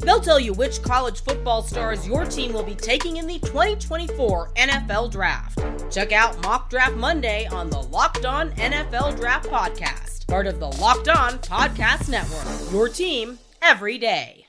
They'll 0.00 0.20
tell 0.20 0.40
you 0.40 0.52
which 0.52 0.82
college 0.82 1.22
football 1.22 1.62
stars 1.62 2.06
your 2.06 2.24
team 2.24 2.52
will 2.52 2.62
be 2.62 2.74
taking 2.74 3.16
in 3.18 3.26
the 3.26 3.38
2024 3.40 4.52
NFL 4.54 5.10
Draft. 5.10 5.58
Check 5.90 6.12
out 6.12 6.40
Mock 6.42 6.70
Draft 6.70 6.96
Monday 6.96 7.46
on 7.46 7.70
the 7.70 7.82
Locked 7.82 8.24
On 8.24 8.50
NFL 8.52 9.18
Draft 9.18 9.48
Podcast 9.48 10.14
part 10.26 10.46
of 10.46 10.58
the 10.58 10.66
Locked 10.66 11.08
On 11.08 11.38
Podcast 11.38 12.08
Network. 12.08 12.72
Your 12.72 12.88
team 12.88 13.38
every 13.62 13.98
day. 13.98 14.46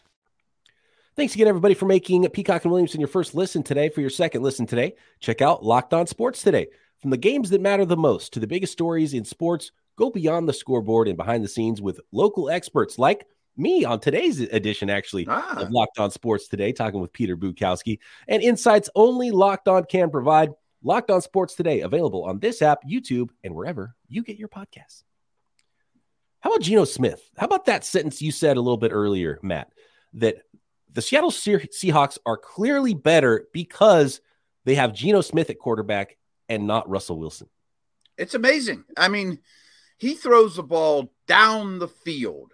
Thanks 1.15 1.35
again, 1.35 1.47
everybody, 1.47 1.73
for 1.73 1.85
making 1.85 2.27
Peacock 2.29 2.63
and 2.65 2.71
Williamson 2.71 2.99
your 2.99 3.07
first 3.07 3.35
listen 3.35 3.63
today. 3.63 3.89
For 3.89 4.01
your 4.01 4.09
second 4.09 4.41
listen 4.41 4.65
today, 4.65 4.95
check 5.19 5.41
out 5.41 5.63
Locked 5.63 5.93
On 5.93 6.07
Sports 6.07 6.41
today. 6.41 6.67
From 7.01 7.11
the 7.11 7.17
games 7.17 7.49
that 7.51 7.61
matter 7.61 7.85
the 7.85 7.95
most 7.95 8.33
to 8.33 8.39
the 8.39 8.47
biggest 8.47 8.73
stories 8.73 9.13
in 9.13 9.25
sports, 9.25 9.71
go 9.95 10.09
beyond 10.09 10.49
the 10.49 10.53
scoreboard 10.53 11.07
and 11.07 11.17
behind 11.17 11.43
the 11.43 11.47
scenes 11.47 11.81
with 11.81 12.01
local 12.11 12.49
experts 12.49 12.97
like 12.97 13.27
me 13.57 13.85
on 13.85 13.99
today's 13.99 14.39
edition, 14.39 14.89
actually, 14.89 15.25
ah. 15.29 15.61
of 15.61 15.71
Locked 15.71 15.99
On 15.99 16.11
Sports 16.11 16.47
today, 16.47 16.71
talking 16.71 16.99
with 16.99 17.13
Peter 17.13 17.37
Bukowski 17.37 17.99
and 18.27 18.41
insights 18.41 18.89
only 18.95 19.31
Locked 19.31 19.67
On 19.67 19.83
can 19.83 20.09
provide. 20.09 20.51
Locked 20.83 21.09
On 21.09 21.19
Sports 21.19 21.55
today, 21.55 21.81
available 21.81 22.23
on 22.25 22.37
this 22.37 22.61
app, 22.61 22.79
YouTube, 22.87 23.29
and 23.43 23.55
wherever 23.55 23.95
you 24.07 24.21
get 24.21 24.37
your 24.37 24.49
podcasts. 24.49 25.03
How 26.41 26.51
about 26.51 26.61
Geno 26.61 26.85
Smith? 26.85 27.27
How 27.37 27.47
about 27.47 27.65
that 27.65 27.83
sentence 27.83 28.21
you 28.21 28.31
said 28.31 28.57
a 28.57 28.61
little 28.61 28.77
bit 28.77 28.91
earlier, 28.91 29.39
Matt, 29.41 29.71
that 30.13 30.43
the 30.93 31.01
Seattle 31.01 31.31
Seahawks 31.31 32.19
are 32.23 32.37
clearly 32.37 32.93
better 32.93 33.47
because 33.51 34.21
they 34.63 34.75
have 34.75 34.93
Geno 34.93 35.21
Smith 35.21 35.49
at 35.49 35.57
quarterback 35.57 36.17
and 36.47 36.67
not 36.67 36.87
Russell 36.87 37.17
Wilson? 37.17 37.49
It's 38.17 38.35
amazing. 38.35 38.83
I 38.95 39.07
mean, 39.07 39.39
he 39.97 40.13
throws 40.13 40.55
the 40.55 40.63
ball 40.63 41.11
down 41.27 41.79
the 41.79 41.87
field. 41.87 42.53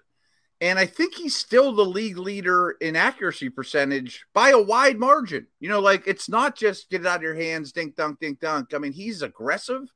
And 0.61 0.77
I 0.77 0.85
think 0.85 1.15
he's 1.15 1.35
still 1.35 1.73
the 1.73 1.83
league 1.83 2.19
leader 2.19 2.77
in 2.79 2.95
accuracy 2.95 3.49
percentage 3.49 4.27
by 4.31 4.51
a 4.51 4.61
wide 4.61 4.99
margin. 4.99 5.47
You 5.59 5.69
know, 5.69 5.79
like 5.79 6.03
it's 6.05 6.29
not 6.29 6.55
just 6.55 6.91
get 6.91 7.01
it 7.01 7.07
out 7.07 7.17
of 7.17 7.23
your 7.23 7.33
hands, 7.33 7.71
dink 7.71 7.95
dunk, 7.95 8.19
dink 8.19 8.39
dunk. 8.39 8.75
I 8.75 8.77
mean, 8.77 8.93
he's 8.93 9.23
aggressive. 9.23 9.91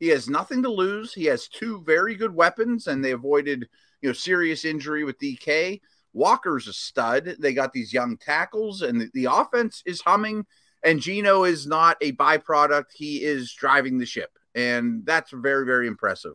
He 0.00 0.08
has 0.08 0.28
nothing 0.28 0.64
to 0.64 0.68
lose. 0.68 1.14
He 1.14 1.26
has 1.26 1.46
two 1.46 1.82
very 1.86 2.16
good 2.16 2.34
weapons, 2.34 2.88
and 2.88 3.04
they 3.04 3.12
avoided 3.12 3.68
you 4.02 4.08
know 4.08 4.12
serious 4.12 4.64
injury 4.64 5.04
with 5.04 5.20
DK. 5.20 5.80
Walker's 6.12 6.66
a 6.66 6.72
stud. 6.72 7.36
They 7.38 7.54
got 7.54 7.72
these 7.72 7.92
young 7.92 8.16
tackles, 8.16 8.82
and 8.82 9.00
the, 9.00 9.10
the 9.14 9.26
offense 9.26 9.84
is 9.86 10.00
humming. 10.00 10.46
And 10.84 11.00
Geno 11.00 11.44
is 11.44 11.64
not 11.64 11.96
a 12.00 12.10
byproduct; 12.12 12.86
he 12.92 13.22
is 13.22 13.52
driving 13.52 13.98
the 13.98 14.06
ship, 14.06 14.30
and 14.52 15.06
that's 15.06 15.30
very, 15.30 15.64
very 15.64 15.86
impressive. 15.86 16.34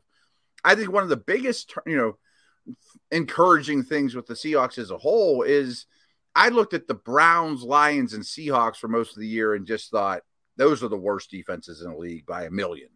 I 0.63 0.75
think 0.75 0.89
one 0.89 1.03
of 1.03 1.09
the 1.09 1.17
biggest, 1.17 1.73
you 1.85 1.97
know, 1.97 2.17
encouraging 3.13 3.83
things 3.83 4.15
with 4.15 4.25
the 4.25 4.33
Seahawks 4.33 4.77
as 4.77 4.91
a 4.91 4.97
whole 4.97 5.43
is 5.43 5.85
I 6.35 6.49
looked 6.49 6.73
at 6.73 6.87
the 6.87 6.95
Browns, 6.95 7.61
Lions, 7.61 8.13
and 8.13 8.23
Seahawks 8.23 8.77
for 8.77 8.87
most 8.87 9.11
of 9.11 9.19
the 9.19 9.27
year 9.27 9.53
and 9.53 9.67
just 9.67 9.91
thought 9.91 10.23
those 10.57 10.83
are 10.83 10.87
the 10.87 10.97
worst 10.97 11.29
defenses 11.29 11.81
in 11.81 11.91
the 11.91 11.97
league 11.97 12.25
by 12.25 12.45
a 12.45 12.51
million. 12.51 12.89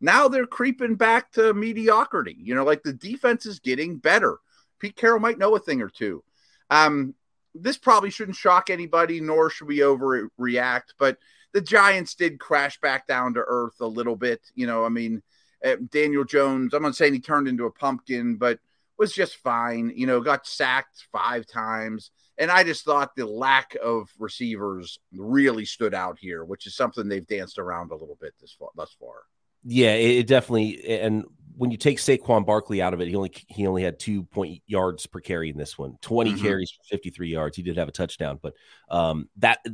Now 0.00 0.28
they're 0.28 0.46
creeping 0.46 0.94
back 0.94 1.32
to 1.32 1.52
mediocrity. 1.52 2.36
You 2.38 2.54
know, 2.54 2.64
like 2.64 2.82
the 2.82 2.92
defense 2.92 3.46
is 3.46 3.58
getting 3.58 3.98
better. 3.98 4.38
Pete 4.78 4.96
Carroll 4.96 5.20
might 5.20 5.38
know 5.38 5.56
a 5.56 5.60
thing 5.60 5.82
or 5.82 5.88
two. 5.88 6.22
Um, 6.70 7.14
this 7.54 7.76
probably 7.76 8.10
shouldn't 8.10 8.36
shock 8.36 8.70
anybody, 8.70 9.20
nor 9.20 9.50
should 9.50 9.68
we 9.68 9.78
overreact. 9.78 10.94
But 10.98 11.18
the 11.52 11.60
Giants 11.60 12.14
did 12.14 12.38
crash 12.40 12.78
back 12.80 13.06
down 13.06 13.34
to 13.34 13.44
earth 13.46 13.80
a 13.80 13.86
little 13.86 14.16
bit. 14.16 14.40
You 14.54 14.66
know, 14.66 14.84
I 14.84 14.88
mean, 14.88 15.22
eh, 15.62 15.76
Daniel 15.90 16.24
Jones, 16.24 16.74
I'm 16.74 16.82
not 16.82 16.96
saying 16.96 17.14
he 17.14 17.20
turned 17.20 17.48
into 17.48 17.66
a 17.66 17.72
pumpkin, 17.72 18.36
but 18.36 18.58
was 18.98 19.12
just 19.12 19.36
fine. 19.36 19.92
You 19.94 20.06
know, 20.06 20.20
got 20.20 20.46
sacked 20.46 21.06
five 21.12 21.46
times. 21.46 22.10
And 22.36 22.50
I 22.50 22.64
just 22.64 22.84
thought 22.84 23.14
the 23.14 23.26
lack 23.26 23.76
of 23.82 24.08
receivers 24.18 24.98
really 25.12 25.64
stood 25.64 25.94
out 25.94 26.18
here, 26.18 26.44
which 26.44 26.66
is 26.66 26.74
something 26.74 27.08
they've 27.08 27.26
danced 27.26 27.58
around 27.58 27.92
a 27.92 27.96
little 27.96 28.18
bit 28.20 28.34
this 28.40 28.56
far, 28.58 28.70
thus 28.74 28.96
far. 28.98 29.22
Yeah, 29.64 29.94
it, 29.94 30.18
it, 30.18 30.26
definitely. 30.26 30.84
And 31.00 31.24
when 31.56 31.70
you 31.70 31.76
take 31.76 31.98
Saquon 31.98 32.44
Barkley 32.44 32.82
out 32.82 32.92
of 32.92 33.00
it, 33.00 33.08
he 33.08 33.14
only 33.14 33.32
he 33.48 33.66
only 33.66 33.82
had 33.82 33.98
two 33.98 34.24
point 34.24 34.62
yards 34.66 35.06
per 35.06 35.20
carry 35.20 35.48
in 35.48 35.56
this 35.56 35.78
one. 35.78 35.96
20 36.02 36.32
mm-hmm. 36.32 36.42
carries 36.42 36.70
for 36.70 36.82
fifty 36.90 37.10
three 37.10 37.30
yards. 37.30 37.56
He 37.56 37.62
did 37.62 37.76
have 37.76 37.88
a 37.88 37.92
touchdown, 37.92 38.38
but 38.42 38.54
um, 38.90 39.28
that 39.36 39.64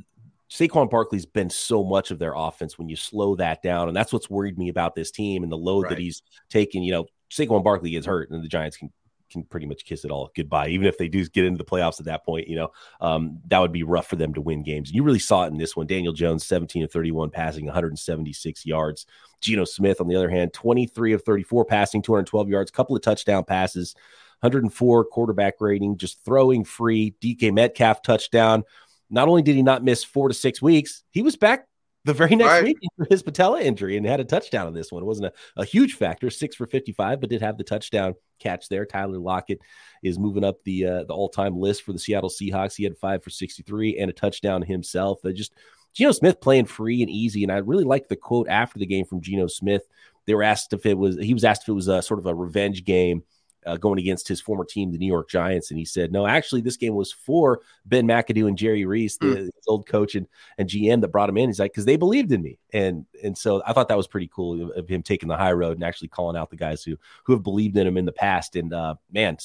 Saquon 0.51 0.91
Barkley's 0.91 1.27
been 1.27 1.51
so 1.51 1.83
much 1.83 2.11
of 2.11 2.19
their 2.19 2.35
offense. 2.35 2.79
When 2.79 2.89
you 2.89 2.97
slow 2.97 3.37
that 3.37 3.63
down, 3.63 3.89
and 3.89 3.97
that's 3.97 4.13
what's 4.13 4.29
worried 4.29 4.59
me 4.59 4.69
about 4.69 4.95
this 4.95 5.11
team 5.11 5.43
and 5.43 5.51
the 5.51 5.57
load 5.57 5.85
right. 5.85 5.91
that 5.91 5.99
he's 5.99 6.23
taken. 6.51 6.83
You 6.83 6.93
know, 6.93 7.07
Saquon 7.31 7.65
Barkley 7.65 7.91
gets 7.91 8.07
hurt, 8.07 8.31
and 8.31 8.43
the 8.43 8.49
Giants 8.49 8.77
can 8.77 8.93
can 9.31 9.45
pretty 9.45 9.67
much 9.67 9.85
kiss 9.85 10.05
it 10.05 10.11
all 10.11 10.31
goodbye. 10.35 10.69
Even 10.69 10.87
if 10.87 10.99
they 10.99 11.09
do 11.09 11.27
get 11.29 11.45
into 11.45 11.59
the 11.59 11.65
playoffs 11.65 12.01
at 12.01 12.07
that 12.07 12.25
point, 12.25 12.49
you 12.49 12.57
know, 12.57 12.71
um, 13.01 13.39
that 13.49 13.59
would 13.59 13.73
be 13.73 13.83
rough 13.83 14.07
for 14.07 14.17
them 14.17 14.35
to 14.35 14.41
win 14.41 14.63
games. 14.63 14.91
You 14.91 15.03
really 15.03 15.19
saw 15.19 15.45
it 15.45 15.49
in 15.49 15.59
this 15.59 15.77
one. 15.77 15.87
Daniel 15.87 16.13
Jones, 16.13 16.47
17 16.47 16.83
of 16.83 16.93
31 16.93 17.31
passing, 17.31 17.67
176 17.67 18.67
yards. 18.67 19.07
Geno 19.41 19.65
Smith, 19.65 20.01
on 20.01 20.09
the 20.09 20.17
other 20.17 20.29
hand, 20.29 20.53
23 20.53 21.13
of 21.15 21.23
34 21.23 21.65
passing, 21.65 22.03
212 22.03 22.49
yards, 22.49 22.71
couple 22.71 22.95
of 22.95 23.03
touchdown 23.03 23.45
passes, 23.45 23.95
104 24.41 25.05
quarterback 25.07 25.55
rating, 25.61 25.97
just 25.97 26.23
throwing 26.25 26.65
free. 26.65 27.15
DK 27.23 27.53
Metcalf 27.53 28.03
touchdown. 28.03 28.65
not 29.09 29.29
only 29.29 29.43
did 29.43 29.57
he 29.57 29.63
not 29.63 29.83
miss 29.83 30.05
four 30.05 30.29
to 30.29 30.35
six 30.35 30.61
weeks, 30.61 31.03
he 31.11 31.23
was 31.23 31.37
back 31.37 31.67
the 32.05 32.15
very 32.15 32.35
next 32.35 32.49
Right. 32.49 32.65
week 32.65 32.79
for 32.97 33.07
his 33.11 33.23
patella 33.23 33.61
injury 33.61 33.97
and 33.97 34.07
had 34.07 34.21
a 34.21 34.25
touchdown 34.25 34.67
on 34.67 34.75
this 34.75 34.91
one. 34.91 35.03
It 35.03 35.07
wasn't 35.07 35.27
a, 35.57 35.61
a 35.61 35.65
huge 35.65 35.95
factor, 35.95 36.31
six 36.31 36.57
for 36.57 36.67
55, 36.67 37.21
but 37.21 37.31
did 37.31 37.43
have 37.43 37.59
the 37.59 37.65
touchdown 37.65 38.15
catch 38.39 38.69
there. 38.69 38.87
Tyler 38.87 39.19
Lockett 39.19 39.61
is 40.03 40.19
moving 40.19 40.45
up 40.45 40.63
the 40.65 40.87
uh, 40.87 41.05
the 41.05 41.13
all 41.15 41.29
time 41.29 41.59
list 41.59 41.83
for 41.83 41.93
the 41.93 41.99
Seattle 41.99 42.31
Seahawks. 42.31 42.77
He 42.77 42.85
had 42.85 42.97
five 42.97 43.23
for 43.23 43.31
63 43.31 43.99
and 43.99 44.11
a 44.11 44.15
touchdown 44.15 44.63
himself. 44.63 45.21
They 45.23 45.33
just 45.33 45.53
Geno 45.93 46.13
Smith 46.13 46.41
playing 46.41 46.67
free 46.67 47.03
and 47.03 47.11
easy. 47.11 47.43
And 47.43 47.53
I 47.53 47.59
really 47.59 47.85
liked 47.85 48.09
the 48.09 48.17
quote 48.17 48.49
after 48.49 48.79
the 48.79 48.87
game 48.87 49.05
from 49.05 49.21
Geno 49.21 49.47
Smith. 49.47 49.83
They 50.27 50.35
were 50.35 50.43
asked 50.43 50.73
if 50.73 50.87
it 50.87 50.97
was, 50.97 51.19
he 51.19 51.35
was 51.35 51.45
asked 51.45 51.63
if 51.63 51.69
it 51.69 51.73
was 51.73 51.89
a 51.89 52.03
sort 52.03 52.21
of 52.21 52.27
a 52.27 52.35
revenge 52.35 52.85
game 52.85 53.25
uh, 53.67 53.77
going 53.77 53.99
against 53.99 54.29
his 54.29 54.41
former 54.41 54.65
team, 54.65 54.91
the 54.91 54.99
New 54.99 55.07
York 55.07 55.29
Giants. 55.29 55.71
And 55.71 55.79
he 55.79 55.85
said, 55.85 56.13
no, 56.13 56.27
actually, 56.27 56.61
this 56.61 56.77
game 56.77 56.95
was 56.95 57.13
for 57.13 57.61
Ben 57.85 58.07
McAdoo 58.07 58.49
and 58.49 58.57
Jerry 58.57 58.85
Reese, 58.85 59.17
the 59.19 59.37
his 59.37 59.51
old 59.67 59.87
coach 59.87 60.15
and, 60.15 60.27
and 60.59 60.69
GM 60.69 61.01
that 61.01 61.09
brought 61.09 61.29
him 61.29 61.37
in. 61.37 61.49
He's 61.49 61.61
like, 61.61 61.73
because 61.73 61.85
they 61.85 61.97
believed 61.97 62.33
in 62.33 62.43
me. 62.43 62.59
And 62.73 63.07
and 63.23 63.37
so 63.37 63.63
I 63.67 63.73
thought 63.73 63.89
that 63.89 63.97
was 63.97 64.07
pretty 64.07 64.31
cool 64.33 64.71
of, 64.71 64.77
of 64.77 64.89
him 64.89 65.03
taking 65.03 65.29
the 65.29 65.37
high 65.37 65.53
road 65.53 65.77
and 65.77 65.85
actually 65.85 66.09
calling 66.09 66.37
out 66.37 66.51
the 66.51 66.57
guys 66.57 66.83
who 66.83 66.97
who 67.25 67.33
have 67.33 67.43
believed 67.43 67.77
in 67.77 67.87
him 67.87 67.97
in 67.97 68.05
the 68.05 68.13
past. 68.13 68.57
And 68.57 68.73
uh, 68.73 68.95
man, 69.13 69.37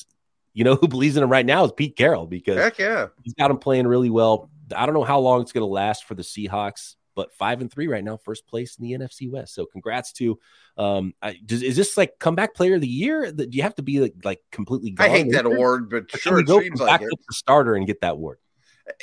you 0.53 0.63
know 0.63 0.75
who 0.75 0.87
believes 0.87 1.17
in 1.17 1.23
him 1.23 1.31
right 1.31 1.45
now 1.45 1.65
is 1.65 1.71
Pete 1.71 1.95
Carroll 1.95 2.27
because 2.27 2.57
Heck 2.57 2.79
yeah. 2.79 3.07
he's 3.23 3.33
got 3.33 3.51
him 3.51 3.57
playing 3.57 3.87
really 3.87 4.09
well. 4.09 4.49
I 4.75 4.85
don't 4.85 4.95
know 4.95 5.03
how 5.03 5.19
long 5.19 5.41
it's 5.41 5.51
going 5.51 5.61
to 5.61 5.71
last 5.71 6.05
for 6.05 6.15
the 6.15 6.23
Seahawks, 6.23 6.95
but 7.15 7.33
five 7.33 7.61
and 7.61 7.71
three 7.71 7.87
right 7.87 8.03
now, 8.03 8.17
first 8.17 8.45
place 8.47 8.77
in 8.77 8.83
the 8.83 8.91
NFC 8.91 9.31
West. 9.31 9.55
So 9.55 9.65
congrats 9.65 10.11
to. 10.13 10.37
Um, 10.77 11.13
I, 11.21 11.39
does, 11.45 11.63
is 11.63 11.75
this 11.75 11.97
like 11.97 12.19
comeback 12.19 12.53
player 12.53 12.75
of 12.75 12.81
the 12.81 12.87
year? 12.87 13.31
Do 13.31 13.47
you 13.49 13.63
have 13.63 13.75
to 13.75 13.81
be 13.81 14.01
like, 14.01 14.13
like 14.23 14.41
completely? 14.51 14.95
I 14.99 15.09
hate 15.09 15.31
that 15.31 15.45
award, 15.45 15.89
but 15.89 16.13
Or 16.13 16.17
sure, 16.17 16.39
it 16.39 16.47
go 16.47 16.61
seems 16.61 16.79
like 16.79 17.01
it. 17.01 17.09
starter 17.31 17.75
and 17.75 17.87
get 17.87 18.01
that 18.01 18.13
award. 18.13 18.39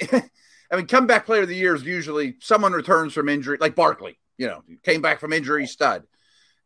I 0.13 0.77
mean, 0.77 0.87
comeback 0.87 1.27
player 1.27 1.43
of 1.43 1.49
the 1.49 1.57
year 1.57 1.75
is 1.75 1.83
usually 1.83 2.37
someone 2.41 2.73
returns 2.73 3.13
from 3.13 3.29
injury, 3.29 3.59
like 3.61 3.75
Barkley, 3.75 4.19
you 4.39 4.47
know, 4.47 4.63
came 4.83 5.03
back 5.03 5.21
from 5.21 5.33
injury 5.33 5.67
stud, 5.67 6.05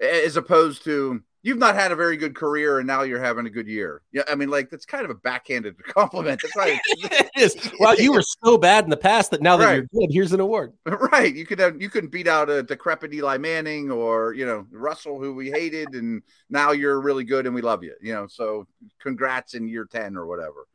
as 0.00 0.36
opposed 0.36 0.84
to 0.84 1.22
you've 1.46 1.58
not 1.58 1.76
had 1.76 1.92
a 1.92 1.96
very 1.96 2.16
good 2.16 2.34
career 2.34 2.78
and 2.78 2.88
now 2.88 3.02
you're 3.02 3.22
having 3.22 3.46
a 3.46 3.50
good 3.50 3.68
year. 3.68 4.02
Yeah, 4.10 4.24
I 4.28 4.34
mean, 4.34 4.50
like 4.50 4.68
that's 4.68 4.84
kind 4.84 5.04
of 5.04 5.10
a 5.12 5.14
backhanded 5.14 5.76
compliment. 5.84 6.40
That's 6.42 6.56
right. 6.56 6.80
it 6.88 7.30
is. 7.36 7.70
Well, 7.78 7.94
you 7.94 8.12
were 8.12 8.24
so 8.44 8.58
bad 8.58 8.82
in 8.82 8.90
the 8.90 8.96
past 8.96 9.30
that 9.30 9.40
now 9.40 9.56
that 9.56 9.64
Right. 9.64 9.74
you're 9.92 10.06
good, 10.06 10.12
here's 10.12 10.32
an 10.32 10.40
award. 10.40 10.72
right. 10.86 11.32
You 11.32 11.46
could 11.46 11.60
have 11.60 11.80
you 11.80 11.88
couldn't 11.88 12.10
beat 12.10 12.26
out 12.26 12.50
a 12.50 12.64
decrepit 12.64 13.14
Eli 13.14 13.38
Manning 13.38 13.92
or 13.92 14.34
you 14.34 14.44
know 14.44 14.66
Russell, 14.72 15.20
who 15.20 15.34
we 15.36 15.48
hated, 15.52 15.90
and 15.94 16.20
now 16.50 16.72
you're 16.72 17.00
really 17.00 17.22
good 17.22 17.46
and 17.46 17.54
we 17.54 17.62
love 17.62 17.84
you. 17.84 17.94
You 18.02 18.12
know, 18.12 18.26
so 18.26 18.66
congrats 18.98 19.54
in 19.54 19.68
year 19.68 19.84
ten 19.88 20.16
or 20.16 20.26
whatever. 20.26 20.66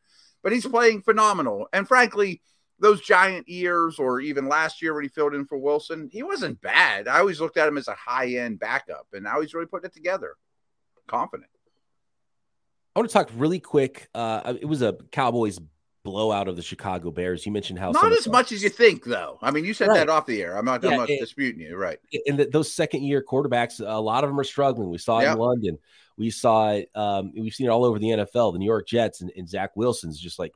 But 0.42 0.54
he's 0.54 0.66
playing 0.66 1.02
phenomenal, 1.02 1.68
and 1.74 1.86
frankly, 1.86 2.42
those 2.80 3.02
giant 3.02 3.50
years, 3.50 4.00
or 4.00 4.22
even 4.22 4.48
last 4.48 4.82
year 4.82 4.94
when 4.94 5.04
he 5.04 5.10
filled 5.10 5.36
in 5.36 5.46
for 5.46 5.58
Wilson, 5.58 6.10
he 6.14 6.24
wasn't 6.24 6.62
bad. 6.62 7.10
I 7.10 7.20
always 7.20 7.42
looked 7.42 7.58
at 7.58 7.68
him 7.68 7.78
as 7.78 7.90
a 7.90 7.94
high 7.94 8.30
end 8.36 8.58
backup, 8.60 9.08
and 9.12 9.26
now 9.26 9.42
he's 9.42 9.54
really 9.54 9.68
putting 9.68 9.88
it 9.90 9.94
together. 9.94 10.36
Confident. 11.12 11.50
I 12.96 13.00
want 13.00 13.10
to 13.10 13.14
talk 13.14 13.30
really 13.36 13.60
quick. 13.60 14.10
Uh, 14.16 14.54
it 14.60 14.66
was 14.66 14.82
a 14.82 14.94
Cowboys 15.12 15.60
blowout 16.04 16.48
of 16.48 16.56
the 16.56 16.62
Chicago 16.62 17.12
Bears. 17.12 17.46
You 17.46 17.52
mentioned 17.52 17.78
how 17.80 17.92
Not 17.92 18.12
as 18.12 18.24
the- 18.26 18.32
much 18.32 18.52
as 18.52 18.64
you 18.64 18.70
think, 18.70 19.04
though. 19.06 19.38
I 19.42 19.52
mean, 19.52 19.66
you 19.66 19.74
said 19.74 19.88
Right. 19.90 19.98
that 20.00 20.10
off 20.10 20.26
the 20.26 20.42
air. 20.42 20.58
I'm 20.58 20.66
not. 20.66 20.82
Yeah, 20.84 20.92
I'm 20.92 20.98
not 20.98 21.10
it- 21.10 21.20
disputing 21.20 21.62
you. 21.62 21.76
Right. 21.78 22.00
and 22.26 22.40
that 22.40 22.52
those 22.52 22.72
second 22.74 23.04
year 23.04 23.24
quarterbacks, 23.24 23.80
a 23.86 24.00
lot 24.02 24.24
of 24.24 24.30
them 24.30 24.40
are 24.40 24.44
struggling. 24.46 24.90
We 24.90 24.98
saw 24.98 25.20
it 25.20 25.24
Yeah. 25.24 25.34
in 25.34 25.40
London. 25.40 25.78
We 26.18 26.30
saw 26.32 26.72
it. 26.72 26.90
Um, 26.96 27.32
we've 27.36 27.54
seen 27.54 27.68
it 27.68 27.70
all 27.70 27.86
over 27.86 28.00
the 28.00 28.10
NFL. 28.12 28.52
The 28.54 28.60
New 28.60 28.66
York 28.66 28.88
Jets 28.88 29.22
and, 29.22 29.32
and 29.38 29.48
Zach 29.48 29.76
Wilson's 29.76 30.20
just 30.20 30.40
like 30.40 30.54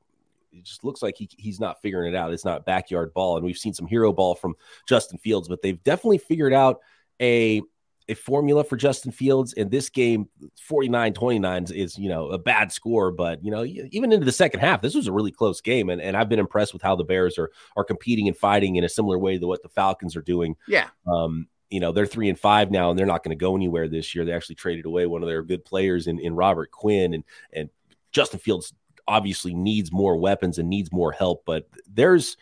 it 0.52 0.64
just 0.64 0.84
looks 0.86 1.02
like 1.04 1.18
he, 1.18 1.30
he's 1.38 1.60
not 1.60 1.82
figuring 1.82 2.14
it 2.14 2.18
out. 2.18 2.32
It's 2.34 2.46
not 2.46 2.66
backyard 2.66 3.14
ball, 3.14 3.36
and 3.38 3.46
we've 3.46 3.58
seen 3.58 3.74
some 3.74 3.88
hero 3.88 4.14
ball 4.14 4.36
from 4.36 4.56
Justin 4.88 5.18
Fields, 5.18 5.48
but 5.50 5.62
they've 5.62 5.82
definitely 5.84 6.18
figured 6.18 6.54
out 6.54 6.80
a 7.22 7.62
a 8.08 8.14
formula 8.14 8.64
for 8.64 8.78
Justin 8.78 9.12
Fields. 9.12 9.53
in 9.53 9.70
this 9.70 9.90
game, 9.90 10.29
49-29 10.70 11.64
is, 11.64 11.72
is 11.72 11.98
you 11.98 12.10
know 12.10 12.29
a 12.29 12.38
bad 12.38 12.72
score, 12.72 13.12
but 13.12 13.44
you 13.44 13.51
know 13.51 13.64
even 13.64 14.12
into 14.12 14.25
the 14.25 14.32
second 14.32 14.60
half, 14.60 14.82
this 14.82 14.96
was 14.96 15.08
a 15.08 15.12
really 15.12 15.32
close 15.32 15.62
game, 15.62 15.90
and, 15.90 16.01
and 16.01 16.16
I've 16.16 16.29
been 16.29 16.40
impressed 16.40 16.74
with 16.74 16.82
how 16.82 16.96
the 16.96 17.03
Bears 17.03 17.38
are 17.38 17.51
are 17.75 17.84
competing 17.84 18.27
and 18.27 18.38
fighting 18.38 18.75
in 18.75 18.84
a 18.84 18.90
similar 18.90 19.18
way 19.18 19.38
to 19.38 19.48
what 19.48 19.64
the 19.64 19.70
Falcons 19.70 20.16
are 20.16 20.22
doing. 20.22 20.56
Yeah. 20.68 20.90
Um, 21.08 21.48
you 21.70 21.79
know, 21.79 21.92
they're 21.92 22.06
three 22.06 22.29
and 22.29 22.40
five 22.40 22.72
now, 22.72 22.90
and 22.90 22.98
they're 22.98 23.08
not 23.08 23.24
going 23.24 23.36
to 23.36 23.42
go 23.42 23.56
anywhere 23.56 23.88
this 23.88 24.14
year. 24.14 24.24
They 24.24 24.34
actually 24.34 24.56
traded 24.56 24.86
away 24.86 25.08
one 25.08 25.24
of 25.24 25.27
their 25.27 25.42
good 25.42 25.66
players 25.66 26.08
in, 26.08 26.20
in 26.20 26.36
Robert 26.36 26.72
Quinn, 26.72 27.14
and 27.14 27.24
and 27.53 27.70
Justin 28.12 28.40
Fields 28.40 28.74
obviously 29.08 29.53
needs 29.53 29.92
more 29.92 30.18
weapons 30.18 30.58
and 30.58 30.70
needs 30.70 30.92
more 30.92 31.12
help. 31.12 31.44
But 31.46 31.68
there's 31.92 32.38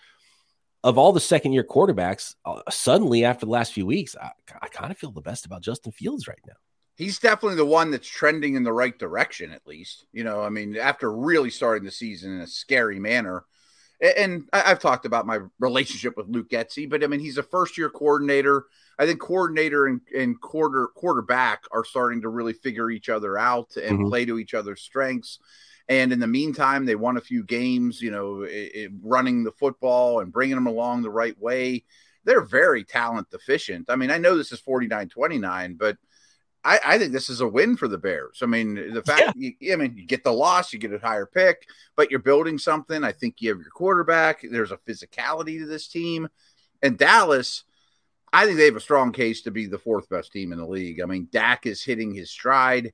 of 0.83 0.97
all 0.97 1.13
the 1.13 1.19
second 1.19 1.53
year 1.53 1.63
quarterbacks, 1.63 2.35
uh, 2.45 2.61
suddenly 2.69 3.23
after 3.25 3.45
the 3.45 3.51
last 3.51 3.73
few 3.73 3.85
weeks, 3.85 4.15
I, 4.21 4.31
I 4.61 4.67
kind 4.67 4.91
of 4.91 4.97
feel 4.97 5.11
the 5.11 5.21
best 5.21 5.45
about 5.45 5.61
Justin 5.61 5.91
Fields 5.91 6.27
right 6.27 6.39
now. 6.45 6.53
he's 6.95 7.19
definitely 7.19 7.55
the 7.57 7.65
one 7.65 7.89
that's 7.91 8.07
trending 8.07 8.55
in 8.55 8.63
the 8.63 8.73
right 8.73 8.97
direction 8.99 9.51
at 9.51 9.65
least 9.65 10.05
you 10.13 10.23
know 10.23 10.41
i 10.43 10.49
mean 10.49 10.77
after 10.77 11.11
really 11.11 11.49
starting 11.49 11.83
the 11.83 11.91
season 11.91 12.35
in 12.35 12.41
a 12.41 12.47
scary 12.47 12.99
manner 12.99 13.45
and 14.17 14.47
i've 14.53 14.79
talked 14.79 15.05
about 15.05 15.25
my 15.25 15.39
relationship 15.59 16.15
with 16.17 16.27
luke 16.27 16.49
Getsy, 16.49 16.87
but 16.89 17.03
i 17.03 17.07
mean 17.07 17.19
he's 17.19 17.39
a 17.39 17.43
first 17.43 17.77
year 17.79 17.89
coordinator 17.89 18.65
i 18.99 19.05
think 19.07 19.19
coordinator 19.19 19.87
and, 19.87 20.01
and 20.15 20.39
quarter 20.39 20.87
quarterback 20.95 21.63
are 21.71 21.83
starting 21.85 22.21
to 22.21 22.29
really 22.29 22.53
figure 22.53 22.91
each 22.91 23.09
other 23.09 23.37
out 23.39 23.75
and 23.77 23.99
Mhm. 23.99 24.09
play 24.09 24.25
to 24.25 24.37
each 24.37 24.53
other's 24.53 24.81
strengths 24.81 25.39
and 25.89 26.13
in 26.13 26.19
the 26.19 26.27
meantime 26.27 26.85
they 26.85 26.95
won 26.95 27.17
a 27.17 27.21
few 27.21 27.43
games 27.43 28.01
you 28.01 28.11
know 28.11 28.43
i- 28.45 28.71
i- 28.75 28.87
running 29.01 29.43
the 29.43 29.51
football 29.51 30.19
and 30.19 30.31
bringing 30.31 30.55
them 30.55 30.67
along 30.67 31.01
the 31.01 31.09
right 31.09 31.37
way 31.39 31.83
they're 32.23 32.41
very 32.45 32.83
talent 32.83 33.29
deficient 33.29 33.89
i 33.89 33.95
mean 33.95 34.11
i 34.11 34.17
know 34.17 34.37
this 34.37 34.51
is 34.51 34.61
49-29 34.61 35.77
but 35.77 35.97
I, 36.65 36.79
I 36.85 36.97
think 36.97 37.11
this 37.11 37.29
is 37.29 37.41
a 37.41 37.47
win 37.47 37.75
for 37.75 37.87
the 37.87 37.97
Bears. 37.97 38.39
I 38.41 38.45
mean, 38.45 38.93
the 38.93 39.03
fact, 39.03 39.35
you, 39.35 39.51
I 39.73 39.75
mean, 39.75 39.95
you 39.97 40.05
get 40.05 40.23
the 40.23 40.31
loss, 40.31 40.71
you 40.71 40.79
get 40.79 40.93
a 40.93 40.99
higher 40.99 41.25
pick, 41.25 41.67
but 41.97 42.09
you're 42.09 42.21
building 42.21 42.57
something. 42.57 43.03
I 43.03 43.11
think 43.11 43.41
you 43.41 43.49
have 43.49 43.59
your 43.59 43.69
quarterback. 43.69 44.45
There's 44.49 44.71
a 44.71 44.77
physicality 44.77 45.59
to 45.59 45.65
this 45.65 45.87
team. 45.89 46.29
And 46.81 46.97
Dallas, 46.97 47.63
I 48.31 48.45
think 48.45 48.57
they 48.57 48.65
have 48.65 48.75
a 48.77 48.81
strong 48.81 49.11
case 49.11 49.41
to 49.41 49.51
be 49.51 49.65
the 49.65 49.77
fourth 49.77 50.07
best 50.09 50.31
team 50.31 50.53
in 50.53 50.57
the 50.57 50.65
league. 50.65 51.01
I 51.01 51.05
mean, 51.05 51.27
Dak 51.31 51.65
is 51.65 51.83
hitting 51.83 52.13
his 52.13 52.31
stride. 52.31 52.93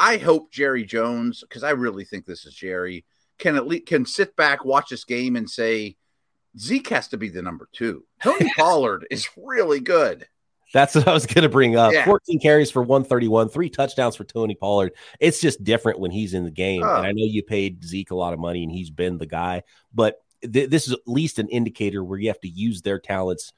I 0.00 0.16
hope 0.16 0.50
Jerry 0.50 0.84
Jones, 0.84 1.40
because 1.40 1.62
I 1.62 1.70
really 1.70 2.04
think 2.04 2.24
this 2.24 2.46
is 2.46 2.54
Jerry, 2.54 3.04
can 3.38 3.54
at 3.54 3.66
least 3.66 3.86
can 3.86 4.06
sit 4.06 4.34
back, 4.34 4.64
watch 4.64 4.88
this 4.88 5.04
game, 5.04 5.36
and 5.36 5.48
say 5.48 5.96
Zeke 6.58 6.88
has 6.88 7.08
to 7.08 7.18
be 7.18 7.28
the 7.28 7.42
number 7.42 7.68
two. 7.72 8.04
Tony 8.22 8.50
Pollard 8.58 9.06
is 9.10 9.28
really 9.36 9.80
good. 9.80 10.26
That's 10.72 10.94
what 10.94 11.06
I 11.06 11.12
was 11.12 11.26
going 11.26 11.42
to 11.42 11.48
bring 11.48 11.76
up. 11.76 11.92
Yeah. 11.92 12.04
14 12.04 12.40
carries 12.40 12.70
for 12.70 12.80
131, 12.80 13.50
three 13.50 13.68
touchdowns 13.68 14.16
for 14.16 14.24
Tony 14.24 14.54
Pollard. 14.54 14.92
It's 15.18 15.40
just 15.40 15.62
different 15.62 15.98
when 15.98 16.12
he's 16.12 16.32
in 16.32 16.44
the 16.44 16.50
game. 16.50 16.82
Oh. 16.82 16.96
And 16.96 17.06
I 17.06 17.10
know 17.10 17.24
you 17.24 17.42
paid 17.42 17.84
Zeke 17.84 18.12
a 18.12 18.16
lot 18.16 18.32
of 18.32 18.38
money 18.38 18.62
and 18.62 18.72
he's 18.72 18.90
been 18.90 19.18
the 19.18 19.26
guy, 19.26 19.64
but 19.92 20.22
th- 20.40 20.70
this 20.70 20.86
is 20.86 20.94
at 20.94 21.00
least 21.06 21.38
an 21.38 21.48
indicator 21.48 22.02
where 22.02 22.18
you 22.18 22.28
have 22.28 22.40
to 22.40 22.48
use 22.48 22.82
their 22.82 23.00
talents 23.00 23.52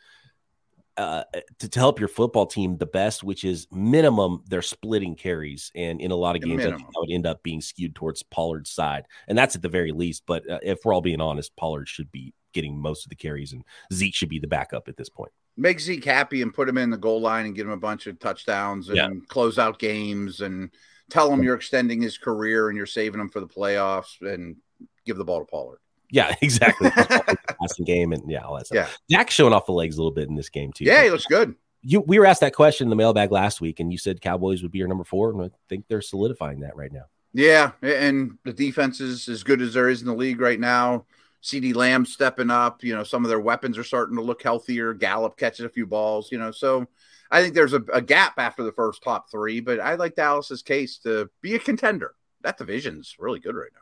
uh, 0.96 1.24
to, 1.58 1.68
to 1.68 1.78
help 1.78 1.98
your 1.98 2.08
football 2.08 2.46
team 2.46 2.76
the 2.76 2.86
best, 2.86 3.24
which 3.24 3.44
is 3.44 3.66
minimum 3.70 4.42
they're 4.48 4.62
splitting 4.62 5.14
carries. 5.14 5.70
And 5.74 6.00
in 6.00 6.10
a 6.10 6.16
lot 6.16 6.36
of 6.36 6.42
The 6.42 6.48
games, 6.48 6.64
I 6.66 6.70
think 6.70 6.80
that 6.80 6.94
would 6.96 7.10
end 7.10 7.26
up 7.26 7.42
being 7.42 7.60
skewed 7.60 7.94
towards 7.94 8.22
Pollard's 8.22 8.70
side. 8.70 9.06
And 9.28 9.36
that's 9.36 9.56
at 9.56 9.62
the 9.62 9.68
very 9.68 9.92
least. 9.92 10.24
But 10.26 10.48
uh, 10.48 10.58
if 10.62 10.80
we're 10.84 10.94
all 10.94 11.00
being 11.00 11.20
honest, 11.20 11.54
Pollard 11.56 11.88
should 11.88 12.10
be 12.12 12.34
getting 12.52 12.78
most 12.78 13.04
of 13.06 13.10
the 13.10 13.16
carries 13.16 13.52
and 13.52 13.64
Zeke 13.92 14.14
should 14.14 14.28
be 14.28 14.38
the 14.38 14.46
backup 14.46 14.86
at 14.88 14.96
this 14.96 15.08
point. 15.08 15.32
make 15.56 15.80
Zeke 15.80 16.04
happy 16.04 16.42
and 16.42 16.52
put 16.52 16.68
him 16.68 16.78
in 16.78 16.90
the 16.90 16.96
goal 16.98 17.20
line 17.20 17.46
and 17.46 17.54
give 17.54 17.66
him 17.66 17.72
a 17.72 17.76
bunch 17.78 18.06
of 18.06 18.18
touchdowns 18.18 18.88
and 18.88 18.96
Yeah. 18.96 19.08
close 19.28 19.58
out 19.58 19.78
games 19.78 20.40
and 20.42 20.70
tell 21.10 21.30
him 21.32 21.42
you're 21.42 21.54
extending 21.54 22.00
his 22.00 22.16
career 22.18 22.68
and 22.68 22.76
you're 22.76 22.86
saving 22.86 23.20
him 23.20 23.28
for 23.28 23.40
the 23.40 23.46
playoffs 23.46 24.20
and 24.20 24.56
give 25.04 25.16
the 25.16 25.24
ball 25.24 25.40
to 25.40 25.46
Pollard. 25.46 25.78
Yeah, 26.12 26.34
exactly. 26.42 26.90
Passing 26.90 27.84
game 27.84 28.12
and 28.12 28.30
yeah, 28.30 28.42
all 28.44 28.56
that 28.56 28.66
stuff. 28.66 29.00
Yeah. 29.10 29.18
Dak's 29.18 29.34
showing 29.34 29.52
off 29.52 29.66
the 29.66 29.72
legs 29.72 29.96
a 29.96 29.98
little 29.98 30.12
bit 30.12 30.28
in 30.28 30.36
this 30.36 30.50
game 30.50 30.72
too. 30.72 30.84
Yeah, 30.84 31.02
he 31.02 31.10
looks 31.10 31.26
good. 31.26 31.56
you 31.82 32.00
we 32.00 32.20
were 32.20 32.26
asked 32.26 32.42
that 32.42 32.54
question 32.54 32.86
in 32.86 32.90
the 32.90 32.96
mailbag 32.96 33.32
last 33.32 33.60
week, 33.60 33.80
and 33.80 33.90
you 33.90 33.98
said 33.98 34.20
Cowboys 34.20 34.62
would 34.62 34.70
be 34.70 34.78
your 34.78 34.88
number 34.88 35.04
four, 35.04 35.32
and 35.32 35.42
I 35.42 35.50
think 35.68 35.86
they're 35.88 36.02
solidifying 36.02 36.60
that 36.60 36.76
right 36.76 36.92
now. 36.92 37.06
Yeah, 37.32 37.72
and 37.80 38.38
the 38.44 38.52
defense 38.52 39.00
is 39.00 39.26
as 39.26 39.42
good 39.42 39.62
as 39.62 39.74
there 39.74 39.88
is 39.88 40.02
in 40.02 40.06
the 40.06 40.14
league 40.14 40.40
right 40.40 40.60
now. 40.60 41.06
CeeDee 41.42 41.74
Lamb 41.74 42.04
stepping 42.04 42.50
up. 42.50 42.84
You 42.84 42.94
know, 42.94 43.02
some 43.02 43.24
of 43.24 43.30
their 43.30 43.40
weapons 43.40 43.78
are 43.78 43.84
starting 43.84 44.16
to 44.16 44.22
look 44.22 44.42
healthier. 44.42 44.92
Gallup 44.94 45.36
catching 45.36 45.66
a 45.66 45.70
few 45.70 45.86
balls. 45.86 46.30
You 46.30 46.38
know, 46.38 46.50
so 46.50 46.86
I 47.30 47.42
think 47.42 47.54
there's 47.54 47.72
a, 47.72 47.82
a 47.92 48.02
gap 48.02 48.34
after 48.36 48.62
the 48.62 48.72
first 48.72 49.02
top 49.02 49.30
three, 49.30 49.60
but 49.60 49.80
I 49.80 49.94
like 49.94 50.14
Dallas's 50.14 50.62
case 50.62 50.98
to 50.98 51.30
be 51.40 51.54
a 51.54 51.58
contender. 51.58 52.14
That 52.42 52.58
division's 52.58 53.16
really 53.18 53.40
good 53.40 53.56
right 53.56 53.70
now. 53.74 53.81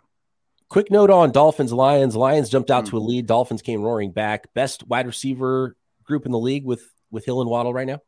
Quick 0.70 0.90
note 0.90 1.10
on 1.10 1.32
Dolphins 1.32 1.72
Lions. 1.72 2.14
Lions 2.16 2.48
jumped 2.48 2.70
out 2.70 2.84
Hmm. 2.84 2.90
to 2.90 2.96
a 2.98 3.00
lead. 3.00 3.26
Dolphins 3.26 3.60
came 3.60 3.82
roaring 3.82 4.12
back. 4.12 4.54
Best 4.54 4.86
wide 4.86 5.06
receiver 5.06 5.76
group 6.04 6.24
in 6.24 6.32
the 6.32 6.38
league 6.38 6.64
with 6.64 6.90
with 7.10 7.24
Hill 7.24 7.40
and 7.40 7.50
Waddle 7.50 7.74
right 7.74 7.88
now. 7.88 8.00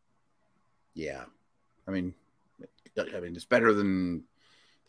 Yeah, 0.95 1.25
I 1.89 1.91
mean, 1.91 2.15
I 2.97 3.21
mean, 3.21 3.35
it's 3.35 3.45
better 3.45 3.73
than 3.75 4.25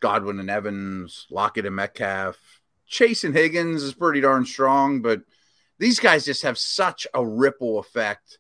Godwin 0.01 0.39
and 0.39 0.51
Evans, 0.51 1.25
Lockett 1.31 1.65
and 1.65 1.75
Metcalf. 1.75 2.37
Chase 2.85 3.23
and 3.23 3.33
Higgins 3.35 3.81
is 3.81 3.93
pretty 3.95 4.21
darn 4.21 4.45
strong, 4.45 5.01
but 5.01 5.23
these 5.79 5.99
guys 5.99 6.25
just 6.25 6.43
have 6.43 6.59
such 6.59 7.07
a 7.15 7.25
ripple 7.25 7.79
effect 7.79 8.37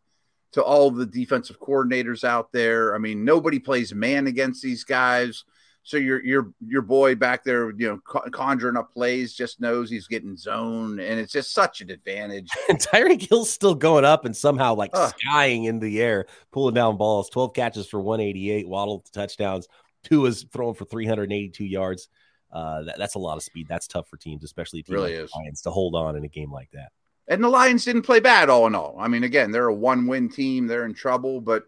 to 0.51 0.61
all 0.61 0.91
the 0.91 1.07
defensive 1.07 1.59
coordinators 1.59 2.23
out 2.23 2.51
there. 2.51 2.93
I 2.93 2.99
mean, 2.99 3.25
nobody 3.25 3.57
plays 3.57 3.95
man 3.95 4.27
against 4.27 4.61
these 4.61 4.83
guys. 4.83 5.43
So 5.85 5.97
your 5.97 6.23
your 6.23 6.53
your 6.65 6.81
boy 6.81 7.15
back 7.15 7.43
there, 7.43 7.71
you 7.71 7.89
know, 7.89 8.21
conjuring 8.31 8.77
up 8.77 8.93
plays, 8.93 9.33
just 9.33 9.59
knows 9.59 9.89
he's 9.89 10.07
getting 10.07 10.37
zone, 10.37 10.97
and 10.99 11.19
it's 11.19 11.33
just 11.33 11.51
such 11.53 11.81
an 11.81 11.91
advantage. 11.91 12.49
And 12.69 12.79
Tyreek 12.79 13.27
Hill's 13.27 13.49
still 13.49 13.75
going 13.75 14.05
up 14.05 14.23
and 14.23 14.35
somehow 14.35 14.75
like 14.75 14.91
uh, 14.93 15.11
skying 15.19 15.65
in 15.65 15.79
the 15.79 16.01
air, 16.01 16.25
pulling 16.51 16.73
down 16.73 16.95
balls. 16.95 17.29
Twelve 17.29 17.53
catches 17.53 17.87
for 17.87 17.99
one 17.99 18.21
eighty 18.21 18.49
eight, 18.49 18.67
Waddle 18.67 19.03
touchdowns. 19.13 19.67
Tua 20.03 20.29
is 20.29 20.45
throwing 20.53 20.73
for 20.73 20.85
three 20.85 21.05
hundred 21.05 21.33
eighty 21.33 21.49
two 21.49 21.65
yards. 21.65 22.07
Uh, 22.49 22.83
that, 22.83 22.97
that's 22.97 23.15
a 23.15 23.19
lot 23.19 23.35
of 23.35 23.43
speed. 23.43 23.67
That's 23.67 23.87
tough 23.87 24.07
for 24.07 24.15
teams, 24.15 24.43
especially 24.43 24.83
teams 24.83 24.95
really 24.95 25.19
like 25.19 25.29
Lions, 25.35 25.61
to 25.63 25.71
hold 25.71 25.95
on 25.95 26.15
in 26.15 26.23
a 26.23 26.29
game 26.29 26.51
like 26.51 26.69
that. 26.71 26.91
And 27.27 27.43
the 27.43 27.49
Lions 27.49 27.83
didn't 27.83 28.03
play 28.03 28.19
bad 28.19 28.49
all 28.49 28.67
in 28.67 28.75
all. 28.75 28.95
I 28.99 29.07
mean, 29.07 29.23
again, 29.23 29.51
they're 29.51 29.67
a 29.67 29.73
one 29.73 30.07
win 30.07 30.29
team. 30.29 30.67
They're 30.67 30.85
in 30.85 30.93
trouble, 30.93 31.41
but 31.41 31.65